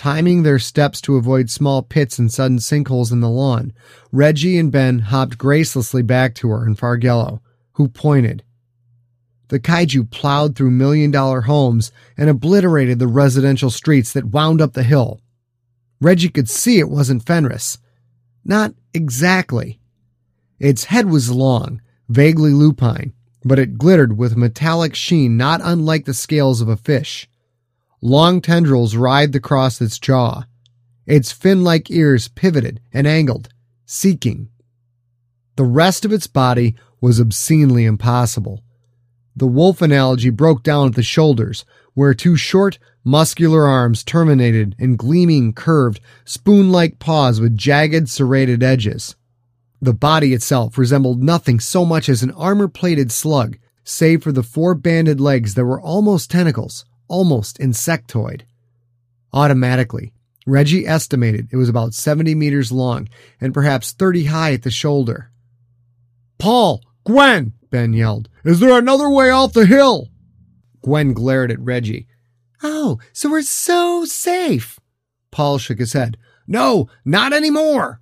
Timing 0.02 0.42
their 0.42 0.58
steps 0.58 1.00
to 1.02 1.16
avoid 1.16 1.52
small 1.52 1.84
pits 1.84 2.18
and 2.18 2.32
sudden 2.32 2.58
sinkholes 2.58 3.12
in 3.12 3.20
the 3.20 3.30
lawn, 3.30 3.72
Reggie 4.12 4.58
and 4.58 4.72
Ben 4.72 4.98
hopped 4.98 5.38
gracelessly 5.38 6.02
back 6.02 6.34
to 6.34 6.50
her 6.50 6.66
and 6.66 6.76
Fargello, 6.76 7.40
who 7.74 7.88
pointed. 7.88 8.42
The 9.50 9.60
kaiju 9.60 10.10
plowed 10.10 10.56
through 10.56 10.72
million 10.72 11.12
dollar 11.12 11.42
homes 11.42 11.92
and 12.18 12.32
obliterated 12.32 12.98
the 12.98 13.06
residential 13.06 13.70
streets 13.70 14.12
that 14.14 14.32
wound 14.32 14.60
up 14.60 14.74
the 14.74 14.82
hill. 14.82 15.22
Reggie 16.00 16.30
could 16.30 16.50
see 16.50 16.80
it 16.80 16.90
wasn't 16.90 17.24
Fenris. 17.24 17.78
Not 18.44 18.74
exactly. 18.96 19.80
Its 20.58 20.86
head 20.86 21.12
was 21.12 21.30
long, 21.30 21.80
vaguely 22.10 22.54
lupine, 22.54 23.14
but 23.46 23.60
it 23.60 23.78
glittered 23.78 24.18
with 24.18 24.34
a 24.34 24.40
metallic 24.40 24.96
sheen 24.96 25.38
not 25.38 25.62
unlike 25.64 26.06
the 26.06 26.16
scales 26.16 26.60
of 26.60 26.70
a 26.70 26.76
fish. 26.76 27.30
Long 28.04 28.42
tendrils 28.42 28.96
writhed 28.96 29.36
across 29.36 29.80
its 29.80 30.00
jaw. 30.00 30.46
Its 31.06 31.32
fin 31.32 31.64
like 31.64 31.92
ears 31.92 32.30
pivoted 32.30 32.82
and 32.92 33.06
angled, 33.06 33.50
seeking. 33.86 34.50
The 35.56 35.66
rest 35.66 36.04
of 36.04 36.12
its 36.12 36.26
body 36.26 36.76
was 37.00 37.20
obscenely 37.20 37.86
impossible. 37.86 38.64
The 39.36 39.46
wolf 39.46 39.84
analogy 39.84 40.32
broke 40.32 40.64
down 40.64 40.88
at 40.88 40.96
the 40.96 41.04
shoulders, 41.04 41.64
where 41.94 42.16
two 42.16 42.36
short, 42.36 42.80
muscular 43.04 43.68
arms 43.68 44.04
terminated 44.04 44.76
in 44.80 44.96
gleaming, 44.96 45.54
curved, 45.54 46.00
spoon 46.26 46.72
like 46.72 46.98
paws 46.98 47.40
with 47.40 47.56
jagged, 47.56 48.10
serrated 48.10 48.64
edges. 48.64 49.16
The 49.80 49.94
body 49.94 50.34
itself 50.34 50.78
resembled 50.78 51.22
nothing 51.22 51.60
so 51.60 51.86
much 51.86 52.10
as 52.10 52.24
an 52.24 52.32
armor 52.32 52.68
plated 52.68 53.12
slug, 53.12 53.58
save 53.84 54.24
for 54.24 54.32
the 54.32 54.44
four 54.44 54.74
banded 54.74 55.20
legs 55.20 55.54
that 55.54 55.66
were 55.66 55.82
almost 55.82 56.32
tentacles, 56.32 56.86
almost 57.12 57.60
insectoid. 57.60 58.44
Automatically, 59.34 60.14
Reggie 60.48 60.88
estimated 60.88 61.50
it 61.52 61.58
was 61.58 61.70
about 61.70 61.94
70 61.94 62.34
meters 62.34 62.72
long 62.72 63.10
and 63.40 63.54
perhaps 63.54 63.92
30 63.92 64.26
high 64.26 64.54
at 64.54 64.64
the 64.64 64.72
shoulder. 64.72 65.30
Paul! 66.40 66.82
Gwen! 67.06 67.54
Ben 67.70 67.94
yelled. 67.94 68.30
Is 68.44 68.60
there 68.60 68.78
another 68.78 69.10
way 69.10 69.30
off 69.30 69.54
the 69.54 69.66
hill? 69.66 70.08
Gwen 70.82 71.14
glared 71.14 71.52
at 71.52 71.60
Reggie. 71.60 72.08
Oh, 72.64 73.00
so 73.14 73.30
we're 73.30 73.42
so 73.42 74.06
safe. 74.06 74.80
Paul 75.32 75.58
shook 75.58 75.80
his 75.80 75.94
head. 75.94 76.18
No, 76.48 76.90
not 77.06 77.34
anymore. 77.34 78.02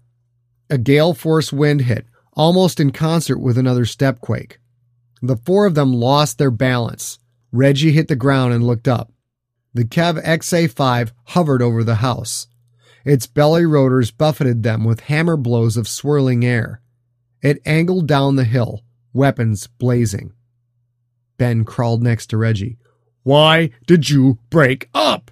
A 0.69 0.77
gale 0.77 1.13
force 1.13 1.51
wind 1.51 1.81
hit, 1.81 2.05
almost 2.33 2.79
in 2.79 2.91
concert 2.91 3.39
with 3.39 3.57
another 3.57 3.85
stepquake. 3.85 4.57
The 5.21 5.37
four 5.37 5.65
of 5.65 5.75
them 5.75 5.93
lost 5.93 6.37
their 6.37 6.51
balance. 6.51 7.19
Reggie 7.51 7.91
hit 7.91 8.07
the 8.07 8.15
ground 8.15 8.53
and 8.53 8.65
looked 8.65 8.87
up. 8.87 9.11
The 9.73 9.85
Kev 9.85 10.23
XA5 10.23 11.11
hovered 11.25 11.61
over 11.61 11.83
the 11.83 11.95
house. 11.95 12.47
Its 13.05 13.27
belly 13.27 13.65
rotors 13.65 14.11
buffeted 14.11 14.63
them 14.63 14.83
with 14.83 15.01
hammer 15.01 15.37
blows 15.37 15.77
of 15.77 15.87
swirling 15.87 16.45
air. 16.45 16.81
It 17.41 17.61
angled 17.65 18.07
down 18.07 18.35
the 18.35 18.43
hill, 18.43 18.83
weapons 19.13 19.67
blazing. 19.67 20.33
Ben 21.37 21.63
crawled 21.63 22.03
next 22.03 22.27
to 22.27 22.37
Reggie. 22.37 22.77
Why 23.23 23.71
did 23.87 24.09
you 24.09 24.39
break 24.49 24.89
up? 24.93 25.31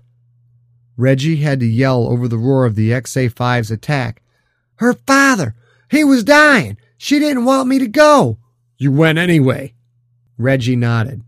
Reggie 0.95 1.37
had 1.37 1.59
to 1.59 1.65
yell 1.67 2.07
over 2.07 2.27
the 2.27 2.37
roar 2.37 2.65
of 2.65 2.75
the 2.75 2.91
XA5's 2.91 3.69
attack. 3.69 4.23
Her 4.75 4.93
father! 4.93 5.55
He 5.89 6.03
was 6.03 6.23
dying! 6.23 6.77
She 6.97 7.19
didn't 7.19 7.45
want 7.45 7.67
me 7.67 7.79
to 7.79 7.87
go! 7.87 8.39
You 8.77 8.91
went 8.91 9.17
anyway. 9.17 9.73
Reggie 10.37 10.75
nodded. 10.75 11.23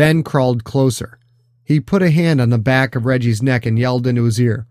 Ben 0.00 0.22
crawled 0.22 0.64
closer. 0.64 1.18
He 1.62 1.78
put 1.78 2.02
a 2.02 2.10
hand 2.10 2.40
on 2.40 2.48
the 2.48 2.56
back 2.56 2.94
of 2.96 3.04
Reggie's 3.04 3.42
neck 3.42 3.66
and 3.66 3.78
yelled 3.78 4.06
into 4.06 4.24
his 4.24 4.40
ear. 4.40 4.66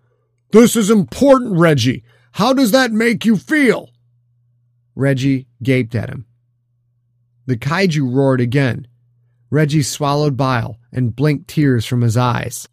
This 0.50 0.76
is 0.76 0.90
important, 0.90 1.56
Reggie. 1.56 2.04
How 2.32 2.52
does 2.52 2.72
that 2.72 2.92
make 2.92 3.26
you 3.26 3.38
feel? 3.38 3.92
Reggie 4.96 5.46
gaped 5.62 5.94
at 5.94 6.10
him. 6.10 6.26
The 7.46 7.58
kaiju 7.58 8.12
roared 8.12 8.42
again. 8.42 8.88
Reggie 9.52 9.84
swallowed 9.84 10.36
bile 10.36 10.80
and 10.92 11.16
blinked 11.16 11.48
tears 11.48 11.86
from 11.86 12.02
his 12.02 12.18
eyes. 12.18 12.68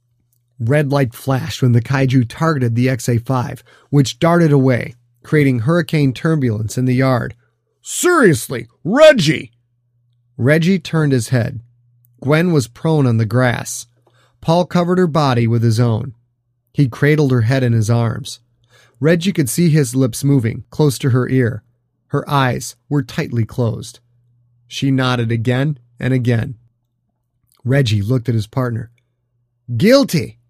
Red 0.59 0.90
light 0.90 1.12
flashed 1.12 1.61
when 1.61 1.73
the 1.73 1.83
kaiju 1.83 2.25
targeted 2.27 2.75
the 2.75 2.87
XA 2.87 3.23
5, 3.27 3.62
which 3.90 4.19
darted 4.19 4.51
away, 4.51 4.95
creating 5.23 5.59
hurricane 5.59 6.14
turbulence 6.14 6.79
in 6.79 6.87
the 6.87 6.95
yard. 6.95 7.35
Seriously, 7.83 8.66
Reggie! 8.83 9.53
Reggie 10.38 10.79
turned 10.79 11.12
his 11.12 11.29
head. 11.29 11.61
Gwen 12.27 12.51
was 12.51 12.67
prone 12.67 13.07
on 13.07 13.19
the 13.19 13.25
grass. 13.25 13.87
Paul 14.41 14.67
covered 14.67 14.99
her 14.99 15.07
body 15.07 15.47
with 15.47 15.62
his 15.62 15.79
own. 15.79 16.12
He 16.75 16.89
cradled 16.89 17.31
her 17.31 17.43
head 17.43 17.62
in 17.62 17.73
his 17.73 17.89
arms. 17.89 18.41
Reggie 18.99 19.33
could 19.33 19.49
see 19.49 19.69
his 19.69 19.95
lips 19.95 20.25
moving, 20.25 20.65
close 20.71 20.99
to 20.99 21.11
her 21.11 21.29
ear. 21.29 21.62
Her 22.09 22.29
eyes 22.29 22.75
were 22.89 23.05
tightly 23.05 23.45
closed. 23.45 24.01
She 24.67 24.91
nodded 24.91 25.31
again 25.31 25.79
and 26.01 26.12
again. 26.12 26.57
Reggie 27.62 28.03
looked 28.03 28.29
at 28.29 28.35
his 28.35 28.49
partner. 28.49 28.91
Guilty! 29.77 30.41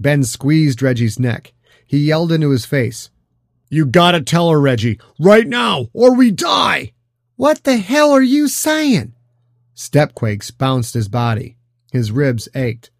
Ben 0.00 0.24
squeezed 0.24 0.82
Reggie's 0.82 1.20
neck. 1.20 1.52
He 1.86 1.98
yelled 1.98 2.32
into 2.32 2.50
his 2.50 2.66
face. 2.66 3.08
You 3.70 3.86
gotta 3.86 4.20
tell 4.20 4.50
her, 4.50 4.60
Reggie, 4.60 4.98
right 5.20 5.46
now, 5.46 5.90
or 5.92 6.16
we 6.16 6.32
die! 6.32 6.92
What 7.36 7.62
the 7.62 7.76
hell 7.76 8.10
are 8.10 8.20
you 8.20 8.48
saying? 8.48 9.14
Stepquakes 9.78 10.50
bounced 10.50 10.94
his 10.94 11.08
body. 11.08 11.56
His 11.92 12.10
ribs 12.10 12.48
ached. 12.52 12.90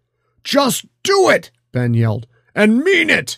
Just 0.45 0.85
do 1.03 1.29
it! 1.29 1.51
Ben 1.73 1.93
yelled. 1.93 2.25
And 2.55 2.79
mean 2.79 3.09
it! 3.09 3.37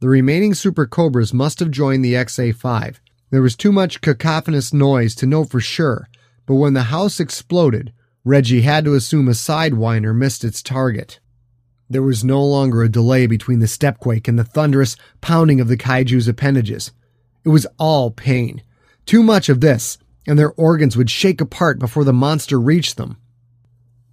The 0.00 0.08
remaining 0.08 0.54
Super 0.54 0.86
Cobras 0.86 1.34
must 1.34 1.60
have 1.60 1.70
joined 1.70 2.02
the 2.02 2.14
XA 2.14 2.54
5. 2.54 3.02
There 3.28 3.42
was 3.42 3.54
too 3.54 3.70
much 3.70 4.00
cacophonous 4.00 4.72
noise 4.72 5.14
to 5.16 5.26
know 5.26 5.44
for 5.44 5.60
sure, 5.60 6.08
but 6.46 6.54
when 6.54 6.72
the 6.72 6.84
house 6.84 7.20
exploded, 7.20 7.92
Reggie 8.24 8.62
had 8.62 8.86
to 8.86 8.94
assume 8.94 9.28
a 9.28 9.32
Sidewinder 9.32 10.16
missed 10.16 10.42
its 10.42 10.62
target. 10.62 11.20
There 11.90 12.02
was 12.02 12.24
no 12.24 12.42
longer 12.42 12.82
a 12.82 12.88
delay 12.88 13.26
between 13.26 13.58
the 13.58 13.66
stepquake 13.66 14.26
and 14.26 14.38
the 14.38 14.44
thunderous 14.44 14.96
pounding 15.20 15.60
of 15.60 15.68
the 15.68 15.76
kaiju's 15.76 16.26
appendages. 16.26 16.92
It 17.44 17.50
was 17.50 17.66
all 17.78 18.10
pain. 18.10 18.62
Too 19.04 19.22
much 19.22 19.50
of 19.50 19.60
this, 19.60 19.98
and 20.28 20.38
their 20.38 20.52
organs 20.52 20.94
would 20.94 21.10
shake 21.10 21.40
apart 21.40 21.78
before 21.78 22.04
the 22.04 22.12
monster 22.12 22.60
reached 22.60 22.98
them. 22.98 23.16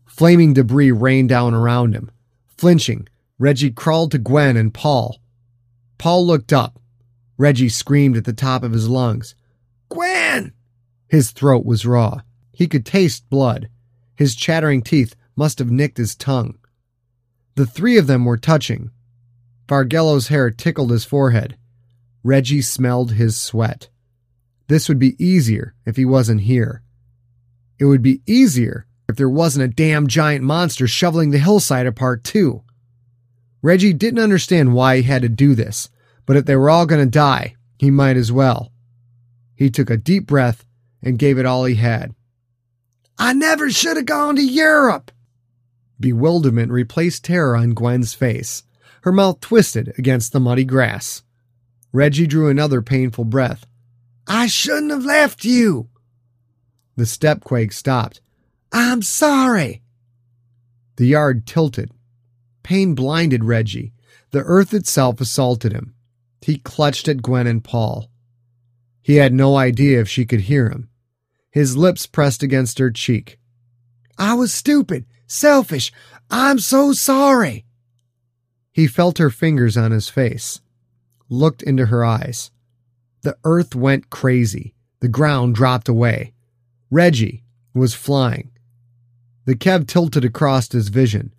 Flaming 0.06 0.54
debris 0.54 0.92
rained 0.92 1.28
down 1.28 1.54
around 1.54 1.94
him. 1.94 2.10
Flinching, 2.58 3.10
Reggie 3.38 3.70
crawled 3.70 4.12
to 4.12 4.18
Gwen 4.18 4.56
and 4.56 4.74
Paul. 4.74 5.20
Paul 5.98 6.26
looked 6.26 6.54
up. 6.54 6.80
Reggie 7.38 7.68
screamed 7.68 8.16
at 8.16 8.24
the 8.24 8.32
top 8.32 8.64
of 8.64 8.72
his 8.72 8.88
lungs. 8.88 9.36
Gwen! 9.90 10.54
His 11.10 11.32
throat 11.32 11.66
was 11.66 11.86
raw. 11.86 12.22
He 12.54 12.68
could 12.68 12.86
taste 12.86 13.30
blood. 13.30 13.68
His 14.16 14.36
chattering 14.36 14.82
teeth 14.84 15.18
must 15.36 15.60
have 15.60 15.70
nicked 15.70 15.98
his 15.98 16.16
tongue. 16.16 16.58
The 17.56 17.66
three 17.66 17.98
of 17.98 18.08
them 18.08 18.24
were 18.24 18.38
touching. 18.38 18.90
Fargello's 19.68 20.30
hair 20.30 20.50
tickled 20.50 20.92
his 20.92 21.04
forehead. 21.04 21.58
Reggie 22.24 22.62
smelled 22.62 23.12
his 23.12 23.36
sweat. 23.36 23.90
This 24.68 24.90
would 24.90 25.00
be 25.00 25.16
easier 25.24 25.76
if 25.86 25.96
he 25.96 26.06
wasn't 26.06 26.42
here. 26.42 26.82
It 27.78 27.86
would 27.86 28.02
be 28.02 28.22
easier 28.26 28.88
if 29.08 29.16
there 29.16 29.30
wasn't 29.30 29.66
a 29.66 29.76
damn 29.76 30.08
giant 30.08 30.44
monster 30.44 30.88
shoveling 30.88 31.32
the 31.32 31.38
hillside 31.38 31.86
apart, 31.86 32.24
too. 32.24 32.64
Reggie 33.62 33.94
didn't 33.94 34.20
understand 34.20 34.74
why 34.74 34.98
he 34.98 35.04
had 35.04 35.22
to 35.22 35.30
do 35.30 35.56
this, 35.56 35.90
but 36.26 36.38
if 36.38 36.46
they 36.46 36.56
were 36.56 36.70
all 36.70 36.86
going 36.86 37.04
to 37.04 37.10
die, 37.10 37.56
he 37.78 37.92
might 37.92 38.18
as 38.18 38.32
well. 38.32 38.72
He 39.56 39.70
took 39.70 39.90
a 39.90 39.98
deep 39.98 40.26
breath 40.26 40.66
and 41.02 41.20
gave 41.20 41.38
it 41.38 41.46
all 41.46 41.66
he 41.66 41.76
had. 41.76 42.14
I 43.18 43.34
never 43.34 43.70
should 43.70 43.98
have 43.98 44.06
gone 44.06 44.36
to 44.36 44.44
Europe. 44.44 45.12
Bewilderment 46.00 46.72
replaced 46.72 47.24
terror 47.24 47.56
on 47.56 47.74
Gwen's 47.74 48.14
face. 48.14 48.64
Her 49.02 49.12
mouth 49.12 49.40
twisted 49.40 49.94
against 49.98 50.34
the 50.34 50.40
muddy 50.40 50.66
grass. 50.66 51.24
Reggie 51.94 52.28
drew 52.28 52.50
another 52.50 52.82
painful 52.82 53.24
breath. 53.24 53.66
I 54.28 54.48
shouldn't 54.48 54.92
have 54.92 55.06
left 55.06 55.46
you. 55.46 55.90
The 56.96 57.04
stepquake 57.06 57.74
stopped. 57.74 58.22
I'm 58.72 59.02
sorry. 59.02 59.82
The 60.96 61.08
yard 61.08 61.46
tilted. 61.46 61.92
Pain 62.64 62.96
blinded 62.96 63.44
Reggie. 63.44 63.94
The 64.32 64.44
earth 64.44 64.74
itself 64.74 65.22
assaulted 65.22 65.72
him. 65.72 65.94
He 66.42 66.58
clutched 66.58 67.08
at 67.08 67.22
Gwen 67.22 67.48
and 67.48 67.64
Paul. 67.64 68.10
He 69.02 69.16
had 69.16 69.34
no 69.34 69.56
idea 69.56 70.02
if 70.02 70.10
she 70.10 70.26
could 70.26 70.42
hear 70.42 70.70
him. 70.70 70.90
His 71.52 71.78
lips 71.78 72.06
pressed 72.06 72.44
against 72.44 72.80
her 72.80 72.92
cheek. 72.92 73.40
I 74.18 74.34
was 74.34 74.54
stupid, 74.54 75.06
selfish. 75.28 75.92
I'm 76.30 76.60
so 76.60 76.92
sorry. 76.94 77.66
He 78.72 78.88
felt 78.88 79.20
her 79.20 79.30
fingers 79.30 79.78
on 79.78 79.92
his 79.92 80.10
face, 80.10 80.60
looked 81.30 81.62
into 81.62 81.86
her 81.86 82.04
eyes. 82.04 82.52
The 83.26 83.38
earth 83.44 83.74
went 83.74 84.12
crazy. 84.12 84.76
The 85.00 85.08
ground 85.08 85.56
dropped 85.56 85.90
away. 85.90 86.34
Reggie 86.92 87.44
was 87.74 87.96
flying. 87.96 88.52
The 89.46 89.56
Kev 89.56 89.88
tilted 89.88 90.24
across 90.24 90.72
his 90.72 90.90
vision. 90.90 91.34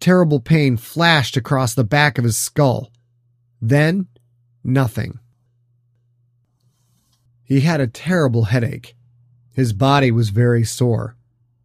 Terrible 0.00 0.40
pain 0.40 0.76
flashed 0.76 1.38
across 1.38 1.72
the 1.72 1.82
back 1.82 2.18
of 2.18 2.24
his 2.24 2.36
skull. 2.36 2.92
Then, 3.58 4.08
nothing. 4.62 5.18
He 7.42 7.60
had 7.60 7.80
a 7.80 7.86
terrible 7.86 8.44
headache. 8.44 8.94
His 9.54 9.72
body 9.72 10.10
was 10.10 10.28
very 10.28 10.62
sore. 10.62 11.16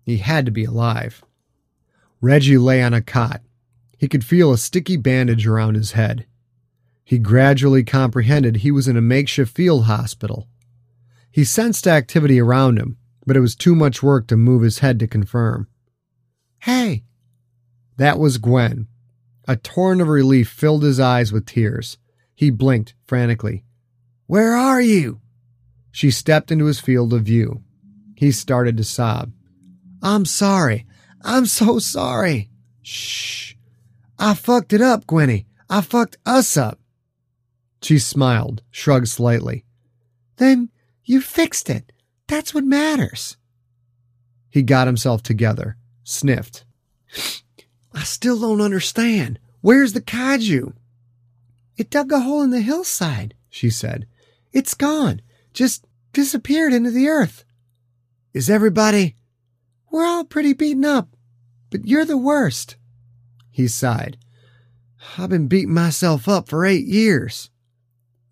He 0.05 0.19
had 0.19 0.45
to 0.45 0.53
be 0.53 0.63
alive. 0.63 1.21
Reggie 2.21 2.57
lay 2.57 2.81
on 2.81 2.93
a 2.93 3.01
cot. 3.01 3.41
He 3.97 4.07
could 4.07 4.23
feel 4.23 4.53
a 4.53 4.57
sticky 4.57 4.95
bandage 4.95 5.45
around 5.45 5.75
his 5.75 5.91
head. 5.91 6.27
He 7.05 7.19
gradually 7.19 7.83
comprehended 7.83 8.57
he 8.57 8.71
was 8.71 8.87
in 8.87 8.97
a 8.97 9.01
makeshift 9.01 9.55
field 9.55 9.85
hospital. 9.85 10.47
He 11.31 11.43
sensed 11.43 11.85
activity 11.85 12.41
around 12.41 12.77
him, 12.77 12.97
but 13.27 13.37
it 13.37 13.41
was 13.41 13.55
too 13.55 13.75
much 13.75 14.01
work 14.01 14.25
to 14.27 14.35
move 14.35 14.63
his 14.63 14.79
head 14.79 14.99
to 14.99 15.07
confirm. 15.07 15.67
Hey! 16.59 17.03
That 17.97 18.17
was 18.17 18.39
Gwen. 18.39 18.87
A 19.47 19.55
torrent 19.55 20.01
of 20.01 20.07
relief 20.07 20.49
filled 20.49 20.81
his 20.81 20.99
eyes 20.99 21.31
with 21.31 21.45
tears. 21.45 21.99
He 22.33 22.49
blinked 22.49 22.95
frantically. 23.05 23.63
Where 24.25 24.55
are 24.55 24.81
you? 24.81 25.21
She 25.91 26.09
stepped 26.09 26.51
into 26.51 26.65
his 26.65 26.79
field 26.79 27.13
of 27.13 27.23
view. 27.23 27.63
He 28.15 28.31
started 28.31 28.77
to 28.77 28.83
sob. 28.83 29.31
I'm 30.01 30.25
sorry. 30.25 30.87
I'm 31.21 31.45
so 31.45 31.77
sorry. 31.77 32.49
Shh. 32.81 33.53
I 34.17 34.33
fucked 34.33 34.73
it 34.73 34.81
up, 34.81 35.05
Gwenny. 35.05 35.45
I 35.69 35.81
fucked 35.81 36.17
us 36.25 36.57
up. 36.57 36.79
She 37.85 37.99
smiled, 37.99 38.63
shrugged 38.71 39.09
slightly. 39.09 39.63
Then 40.37 40.71
you 41.03 41.21
fixed 41.21 41.69
it. 41.69 41.91
That's 42.25 42.51
what 42.51 42.63
matters. 42.63 43.37
He 44.49 44.63
got 44.63 44.87
himself 44.87 45.21
together, 45.21 45.77
sniffed. 46.03 46.65
I 47.93 48.01
still 48.01 48.39
don't 48.39 48.59
understand. 48.59 49.37
Where's 49.61 49.93
the 49.93 50.01
kaiju? 50.01 50.73
It 51.77 51.91
dug 51.91 52.11
a 52.11 52.21
hole 52.21 52.41
in 52.41 52.49
the 52.49 52.61
hillside, 52.61 53.35
she 53.51 53.69
said. 53.69 54.07
It's 54.51 54.73
gone. 54.73 55.21
Just 55.53 55.85
disappeared 56.11 56.73
into 56.73 56.89
the 56.89 57.07
earth. 57.07 57.45
Is 58.33 58.49
everybody? 58.49 59.15
We're 59.91 60.07
all 60.07 60.23
pretty 60.23 60.53
beaten 60.53 60.85
up, 60.85 61.09
but 61.69 61.85
you're 61.85 62.03
the 62.03 62.17
worst. 62.17 62.77
He 63.51 63.67
sighed. 63.67 64.17
I've 65.19 65.29
been 65.29 65.47
beating 65.47 65.75
myself 65.75 66.27
up 66.27 66.49
for 66.49 66.65
eight 66.65 66.87
years. 66.87 67.51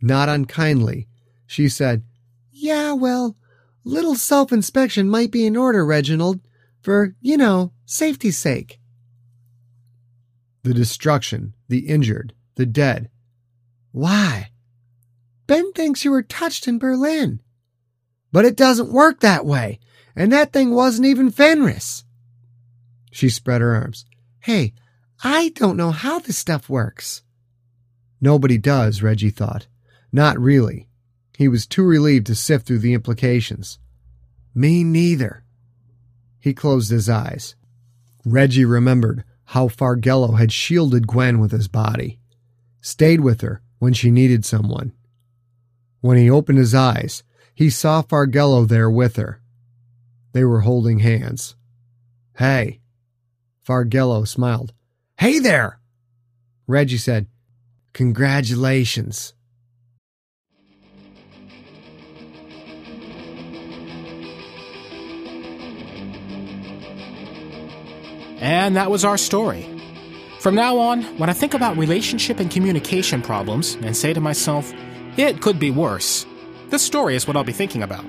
Not 0.03 0.27
unkindly, 0.27 1.07
she 1.47 1.69
said, 1.69 2.03
Yeah, 2.51 2.91
well, 2.91 3.37
a 3.85 3.89
little 3.89 4.15
self 4.15 4.51
inspection 4.51 5.07
might 5.09 5.31
be 5.31 5.45
in 5.45 5.55
order, 5.55 5.85
Reginald, 5.85 6.41
for, 6.81 7.15
you 7.21 7.37
know, 7.37 7.71
safety's 7.85 8.37
sake. 8.37 8.81
The 10.63 10.73
destruction, 10.73 11.55
the 11.69 11.87
injured, 11.87 12.33
the 12.55 12.65
dead. 12.65 13.09
Why? 13.93 14.51
Ben 15.47 15.71
thinks 15.71 16.03
you 16.03 16.11
were 16.11 16.21
touched 16.21 16.67
in 16.67 16.79
Berlin. 16.79 17.39
But 18.29 18.43
it 18.43 18.57
doesn't 18.57 18.91
work 18.91 19.21
that 19.21 19.45
way, 19.45 19.79
and 20.17 20.33
that 20.33 20.51
thing 20.51 20.71
wasn't 20.71 21.07
even 21.07 21.31
Fenris. 21.31 22.03
She 23.09 23.29
spread 23.29 23.61
her 23.61 23.73
arms. 23.73 24.03
Hey, 24.41 24.73
I 25.23 25.53
don't 25.55 25.77
know 25.77 25.91
how 25.91 26.19
this 26.19 26.37
stuff 26.37 26.67
works. 26.67 27.23
Nobody 28.19 28.57
does, 28.57 29.01
Reggie 29.01 29.29
thought. 29.29 29.67
Not 30.13 30.39
really. 30.39 30.87
He 31.35 31.47
was 31.47 31.65
too 31.65 31.83
relieved 31.83 32.27
to 32.27 32.35
sift 32.35 32.67
through 32.67 32.79
the 32.79 32.93
implications. 32.93 33.79
Me 34.53 34.83
neither. 34.83 35.43
He 36.39 36.53
closed 36.53 36.91
his 36.91 37.09
eyes. 37.09 37.55
Reggie 38.23 38.63
remembered 38.63 39.23
how 39.45 39.67
Fargello 39.67 40.37
had 40.37 40.51
shielded 40.51 41.07
Gwen 41.07 41.39
with 41.39 41.51
his 41.51 41.67
body, 41.67 42.19
stayed 42.79 43.21
with 43.21 43.41
her 43.41 43.61
when 43.79 43.93
she 43.93 44.11
needed 44.11 44.45
someone. 44.45 44.93
When 46.01 46.17
he 46.17 46.29
opened 46.29 46.59
his 46.59 46.75
eyes, 46.75 47.23
he 47.55 47.71
saw 47.71 48.03
Fargello 48.03 48.67
there 48.67 48.89
with 48.89 49.15
her. 49.15 49.41
They 50.33 50.43
were 50.43 50.61
holding 50.61 50.99
hands. 50.99 51.55
Hey. 52.37 52.81
Fargello 53.67 54.27
smiled. 54.27 54.73
Hey 55.17 55.39
there! 55.39 55.79
Reggie 56.67 56.97
said, 56.97 57.27
Congratulations. 57.93 59.33
And 68.43 68.75
that 68.75 68.91
was 68.91 69.05
our 69.05 69.17
story. 69.17 69.69
From 70.41 70.53
now 70.53 70.77
on, 70.77 71.03
when 71.17 71.29
I 71.29 71.33
think 71.33 71.53
about 71.53 71.77
relationship 71.77 72.41
and 72.41 72.51
communication 72.51 73.21
problems 73.21 73.75
and 73.75 73.95
say 73.95 74.11
to 74.11 74.19
myself, 74.19 74.73
it 75.15 75.41
could 75.41 75.59
be 75.59 75.71
worse, 75.71 76.25
this 76.67 76.81
story 76.81 77.15
is 77.15 77.25
what 77.25 77.37
I'll 77.37 77.45
be 77.45 77.53
thinking 77.53 77.83
about. 77.83 78.03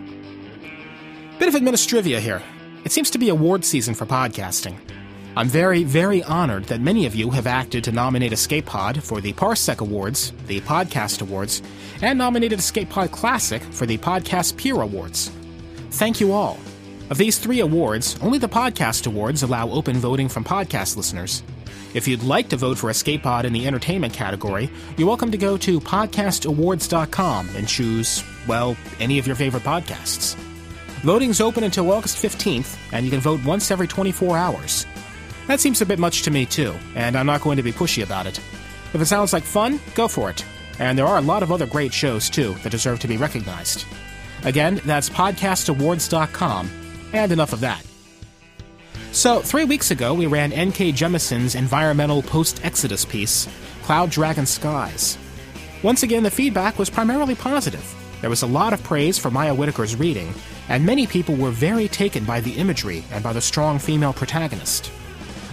Bit 1.38 1.54
of 1.54 1.54
administrivia 1.54 2.18
here. 2.18 2.42
It 2.84 2.90
seems 2.90 3.10
to 3.10 3.18
be 3.18 3.28
award 3.28 3.64
season 3.64 3.94
for 3.94 4.06
podcasting. 4.06 4.76
I'm 5.36 5.46
very, 5.46 5.84
very 5.84 6.24
honored 6.24 6.64
that 6.64 6.80
many 6.80 7.06
of 7.06 7.14
you 7.14 7.30
have 7.30 7.46
acted 7.46 7.84
to 7.84 7.92
nominate 7.92 8.32
Escape 8.32 8.66
Pod 8.66 9.04
for 9.04 9.20
the 9.20 9.34
Parsec 9.34 9.78
Awards, 9.80 10.32
the 10.48 10.60
Podcast 10.62 11.22
Awards, 11.22 11.62
and 12.02 12.18
nominated 12.18 12.58
Escape 12.58 12.90
Pod 12.90 13.12
Classic 13.12 13.62
for 13.62 13.86
the 13.86 13.98
Podcast 13.98 14.56
Peer 14.56 14.80
Awards. 14.80 15.30
Thank 15.90 16.18
you 16.18 16.32
all. 16.32 16.58
Of 17.10 17.18
these 17.18 17.38
three 17.38 17.60
awards, 17.60 18.18
only 18.22 18.38
the 18.38 18.48
Podcast 18.48 19.06
Awards 19.06 19.42
allow 19.42 19.68
open 19.68 19.96
voting 19.96 20.28
from 20.28 20.42
podcast 20.42 20.96
listeners. 20.96 21.42
If 21.92 22.08
you'd 22.08 22.22
like 22.22 22.48
to 22.48 22.56
vote 22.56 22.78
for 22.78 22.88
Escape 22.90 23.22
Pod 23.22 23.44
in 23.44 23.52
the 23.52 23.66
entertainment 23.66 24.14
category, 24.14 24.70
you're 24.96 25.06
welcome 25.06 25.30
to 25.30 25.36
go 25.36 25.56
to 25.58 25.80
podcastawards.com 25.80 27.50
and 27.54 27.68
choose, 27.68 28.24
well, 28.48 28.76
any 29.00 29.18
of 29.18 29.26
your 29.26 29.36
favorite 29.36 29.62
podcasts. 29.62 30.34
Voting's 31.02 31.42
open 31.42 31.62
until 31.62 31.92
August 31.92 32.16
15th, 32.16 32.78
and 32.92 33.04
you 33.04 33.10
can 33.10 33.20
vote 33.20 33.44
once 33.44 33.70
every 33.70 33.86
24 33.86 34.38
hours. 34.38 34.86
That 35.46 35.60
seems 35.60 35.82
a 35.82 35.86
bit 35.86 35.98
much 35.98 36.22
to 36.22 36.30
me, 36.30 36.46
too, 36.46 36.74
and 36.96 37.16
I'm 37.16 37.26
not 37.26 37.42
going 37.42 37.58
to 37.58 37.62
be 37.62 37.72
pushy 37.72 38.02
about 38.02 38.26
it. 38.26 38.38
If 38.94 39.00
it 39.02 39.06
sounds 39.06 39.34
like 39.34 39.44
fun, 39.44 39.78
go 39.94 40.08
for 40.08 40.30
it. 40.30 40.42
And 40.78 40.98
there 40.98 41.06
are 41.06 41.18
a 41.18 41.22
lot 41.22 41.42
of 41.42 41.52
other 41.52 41.66
great 41.66 41.92
shows, 41.92 42.30
too, 42.30 42.54
that 42.62 42.70
deserve 42.70 42.98
to 43.00 43.08
be 43.08 43.18
recognized. 43.18 43.84
Again, 44.42 44.80
that's 44.86 45.10
podcastawards.com. 45.10 46.83
And 47.14 47.32
enough 47.32 47.52
of 47.52 47.60
that. 47.60 47.84
So, 49.12 49.40
three 49.40 49.64
weeks 49.64 49.92
ago, 49.92 50.12
we 50.12 50.26
ran 50.26 50.52
N.K. 50.52 50.92
Jemisin's 50.92 51.54
environmental 51.54 52.22
post 52.22 52.64
Exodus 52.64 53.04
piece, 53.04 53.48
Cloud 53.84 54.10
Dragon 54.10 54.44
Skies. 54.44 55.16
Once 55.84 56.02
again, 56.02 56.24
the 56.24 56.30
feedback 56.30 56.78
was 56.78 56.90
primarily 56.90 57.36
positive. 57.36 57.94
There 58.20 58.30
was 58.30 58.42
a 58.42 58.46
lot 58.46 58.72
of 58.72 58.82
praise 58.82 59.16
for 59.16 59.30
Maya 59.30 59.54
Whitaker's 59.54 59.94
reading, 59.94 60.34
and 60.68 60.84
many 60.84 61.06
people 61.06 61.36
were 61.36 61.50
very 61.50 61.86
taken 61.86 62.24
by 62.24 62.40
the 62.40 62.52
imagery 62.52 63.04
and 63.12 63.22
by 63.22 63.32
the 63.32 63.40
strong 63.40 63.78
female 63.78 64.12
protagonist. 64.12 64.90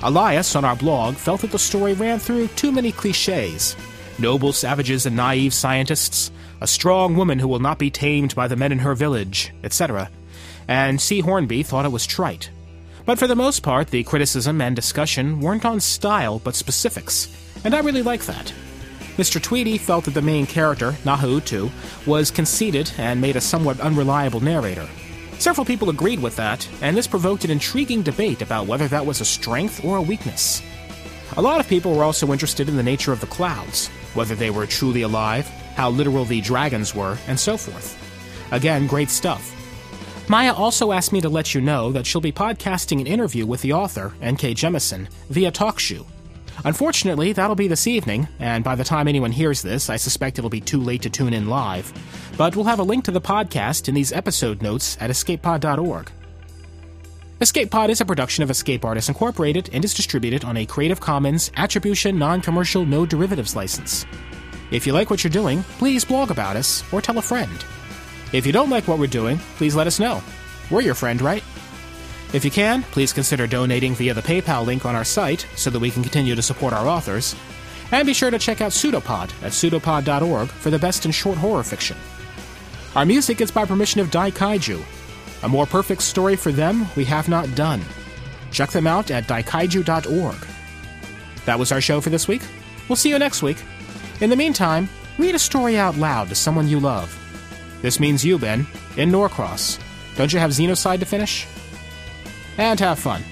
Elias 0.01 0.55
on 0.55 0.65
our 0.65 0.75
blog 0.75 1.15
felt 1.15 1.41
that 1.41 1.51
the 1.51 1.59
story 1.59 1.93
ran 1.93 2.17
through 2.17 2.47
too 2.47 2.71
many 2.71 2.91
cliches 2.91 3.75
noble 4.21 4.53
savages 4.53 5.05
and 5.05 5.15
naive 5.15 5.53
scientists, 5.53 6.31
a 6.61 6.67
strong 6.67 7.15
woman 7.15 7.39
who 7.39 7.47
will 7.47 7.59
not 7.59 7.79
be 7.79 7.89
tamed 7.89 8.35
by 8.35 8.47
the 8.47 8.55
men 8.55 8.71
in 8.71 8.79
her 8.79 8.93
village, 8.93 9.51
etc. 9.63 10.09
And 10.67 10.99
C. 10.99 11.19
Hornby 11.19 11.63
thought 11.63 11.85
it 11.85 11.91
was 11.91 12.05
trite. 12.05 12.49
But 13.05 13.17
for 13.17 13.27
the 13.27 13.35
most 13.35 13.63
part, 13.63 13.87
the 13.87 14.03
criticism 14.03 14.61
and 14.61 14.75
discussion 14.75 15.39
weren't 15.39 15.65
on 15.65 15.79
style 15.79 16.39
but 16.39 16.55
specifics, 16.55 17.27
and 17.63 17.73
I 17.73 17.79
really 17.79 18.03
like 18.03 18.25
that. 18.25 18.53
Mr. 19.17 19.41
Tweedy 19.41 19.77
felt 19.77 20.05
that 20.05 20.13
the 20.13 20.21
main 20.21 20.45
character, 20.45 20.91
Nahu, 21.03 21.43
too, 21.43 21.69
was 22.05 22.31
conceited 22.31 22.91
and 22.97 23.19
made 23.19 23.35
a 23.35 23.41
somewhat 23.41 23.79
unreliable 23.79 24.39
narrator. 24.39 24.87
Several 25.39 25.65
people 25.65 25.89
agreed 25.89 26.21
with 26.21 26.35
that, 26.37 26.67
and 26.81 26.95
this 26.95 27.07
provoked 27.07 27.43
an 27.43 27.51
intriguing 27.51 28.03
debate 28.03 28.41
about 28.41 28.67
whether 28.67 28.87
that 28.87 29.05
was 29.05 29.21
a 29.21 29.25
strength 29.25 29.83
or 29.83 29.97
a 29.97 30.01
weakness. 30.01 30.61
A 31.37 31.41
lot 31.41 31.59
of 31.59 31.67
people 31.67 31.95
were 31.95 32.03
also 32.03 32.31
interested 32.31 32.69
in 32.69 32.77
the 32.77 32.83
nature 32.83 33.11
of 33.11 33.19
the 33.19 33.27
clouds, 33.27 33.87
whether 34.13 34.35
they 34.35 34.49
were 34.49 34.67
truly 34.67 35.01
alive, 35.01 35.47
how 35.75 35.89
literal 35.89 36.25
the 36.25 36.41
dragons 36.41 36.93
were, 36.93 37.17
and 37.27 37.39
so 37.39 37.57
forth. 37.57 37.97
Again, 38.51 38.85
great 38.87 39.09
stuff. 39.09 39.55
Maya 40.27 40.53
also 40.53 40.91
asked 40.91 41.11
me 41.11 41.21
to 41.21 41.29
let 41.29 41.53
you 41.53 41.61
know 41.61 41.91
that 41.91 42.05
she'll 42.05 42.21
be 42.21 42.31
podcasting 42.31 43.01
an 43.01 43.07
interview 43.07 43.45
with 43.45 43.61
the 43.61 43.73
author, 43.73 44.13
N.K. 44.21 44.53
Jemisin, 44.53 45.09
via 45.29 45.51
TalkShoe. 45.51 46.05
Unfortunately, 46.63 47.33
that'll 47.33 47.55
be 47.55 47.67
this 47.67 47.87
evening, 47.87 48.27
and 48.39 48.63
by 48.63 48.75
the 48.75 48.83
time 48.83 49.07
anyone 49.07 49.31
hears 49.31 49.61
this, 49.61 49.89
I 49.89 49.97
suspect 49.97 50.37
it'll 50.37 50.49
be 50.49 50.61
too 50.61 50.79
late 50.79 51.01
to 51.01 51.09
tune 51.09 51.33
in 51.33 51.49
live. 51.49 51.91
But 52.37 52.55
we'll 52.55 52.65
have 52.65 52.79
a 52.79 52.83
link 52.83 53.05
to 53.05 53.11
the 53.11 53.21
podcast 53.21 53.89
in 53.89 53.95
these 53.95 54.13
episode 54.13 54.61
notes 54.61 54.95
at 55.01 55.09
escapepod.org. 55.09 56.11
Escape 57.41 57.71
Pod 57.71 57.89
is 57.89 57.99
a 57.99 58.05
production 58.05 58.43
of 58.43 58.51
Escape 58.51 58.85
Artists 58.85 59.09
Incorporated 59.09 59.71
and 59.73 59.83
is 59.83 59.95
distributed 59.95 60.45
on 60.45 60.57
a 60.57 60.65
Creative 60.65 60.99
Commons 60.99 61.51
Attribution 61.57 62.19
Non 62.19 62.39
Commercial 62.39 62.85
No 62.85 63.03
Derivatives 63.07 63.55
license. 63.55 64.05
If 64.69 64.85
you 64.85 64.93
like 64.93 65.09
what 65.09 65.23
you're 65.23 65.31
doing, 65.31 65.63
please 65.79 66.05
blog 66.05 66.29
about 66.29 66.55
us 66.55 66.83
or 66.93 67.01
tell 67.01 67.17
a 67.17 67.21
friend. 67.23 67.65
If 68.33 68.45
you 68.45 68.51
don't 68.51 68.69
like 68.69 68.87
what 68.87 68.99
we're 68.99 69.07
doing, 69.07 69.37
please 69.57 69.75
let 69.75 69.87
us 69.87 69.99
know. 69.99 70.23
We're 70.69 70.81
your 70.81 70.95
friend, 70.95 71.21
right? 71.21 71.43
If 72.33 72.45
you 72.45 72.51
can, 72.51 72.83
please 72.83 73.11
consider 73.11 73.45
donating 73.45 73.93
via 73.93 74.13
the 74.13 74.21
PayPal 74.21 74.65
link 74.65 74.85
on 74.85 74.95
our 74.95 75.03
site 75.03 75.45
so 75.55 75.69
that 75.69 75.79
we 75.79 75.91
can 75.91 76.01
continue 76.01 76.33
to 76.33 76.41
support 76.41 76.73
our 76.73 76.87
authors. 76.87 77.35
And 77.91 78.05
be 78.05 78.13
sure 78.13 78.31
to 78.31 78.39
check 78.39 78.61
out 78.61 78.71
Pseudopod 78.71 79.31
at 79.43 79.51
pseudopod.org 79.51 80.47
for 80.47 80.69
the 80.69 80.79
best 80.79 81.05
in 81.05 81.11
short 81.11 81.37
horror 81.37 81.63
fiction. 81.63 81.97
Our 82.95 83.05
music 83.05 83.41
is 83.41 83.51
by 83.51 83.65
permission 83.65 83.99
of 83.99 84.11
Daikaiju. 84.11 84.81
A 85.43 85.49
more 85.49 85.65
perfect 85.65 86.01
story 86.01 86.37
for 86.37 86.53
them 86.53 86.85
we 86.95 87.03
have 87.05 87.27
not 87.27 87.53
done. 87.53 87.81
Check 88.51 88.69
them 88.69 88.87
out 88.87 89.11
at 89.11 89.25
daikaiju.org. 89.25 90.47
That 91.45 91.59
was 91.59 91.71
our 91.71 91.81
show 91.81 91.99
for 91.99 92.11
this 92.11 92.29
week. 92.29 92.43
We'll 92.87 92.95
see 92.95 93.09
you 93.09 93.19
next 93.19 93.43
week. 93.43 93.57
In 94.21 94.29
the 94.29 94.35
meantime, 94.35 94.87
read 95.17 95.35
a 95.35 95.39
story 95.39 95.77
out 95.77 95.97
loud 95.97 96.29
to 96.29 96.35
someone 96.35 96.69
you 96.69 96.79
love. 96.79 97.17
This 97.81 97.99
means 97.99 98.23
you, 98.23 98.37
Ben, 98.37 98.67
in 98.97 99.09
Norcross. 99.11 99.79
Don't 100.15 100.31
you 100.31 100.39
have 100.39 100.51
Xenocide 100.51 100.99
to 100.99 101.05
finish? 101.05 101.47
And 102.57 102.79
have 102.79 102.99
fun. 102.99 103.23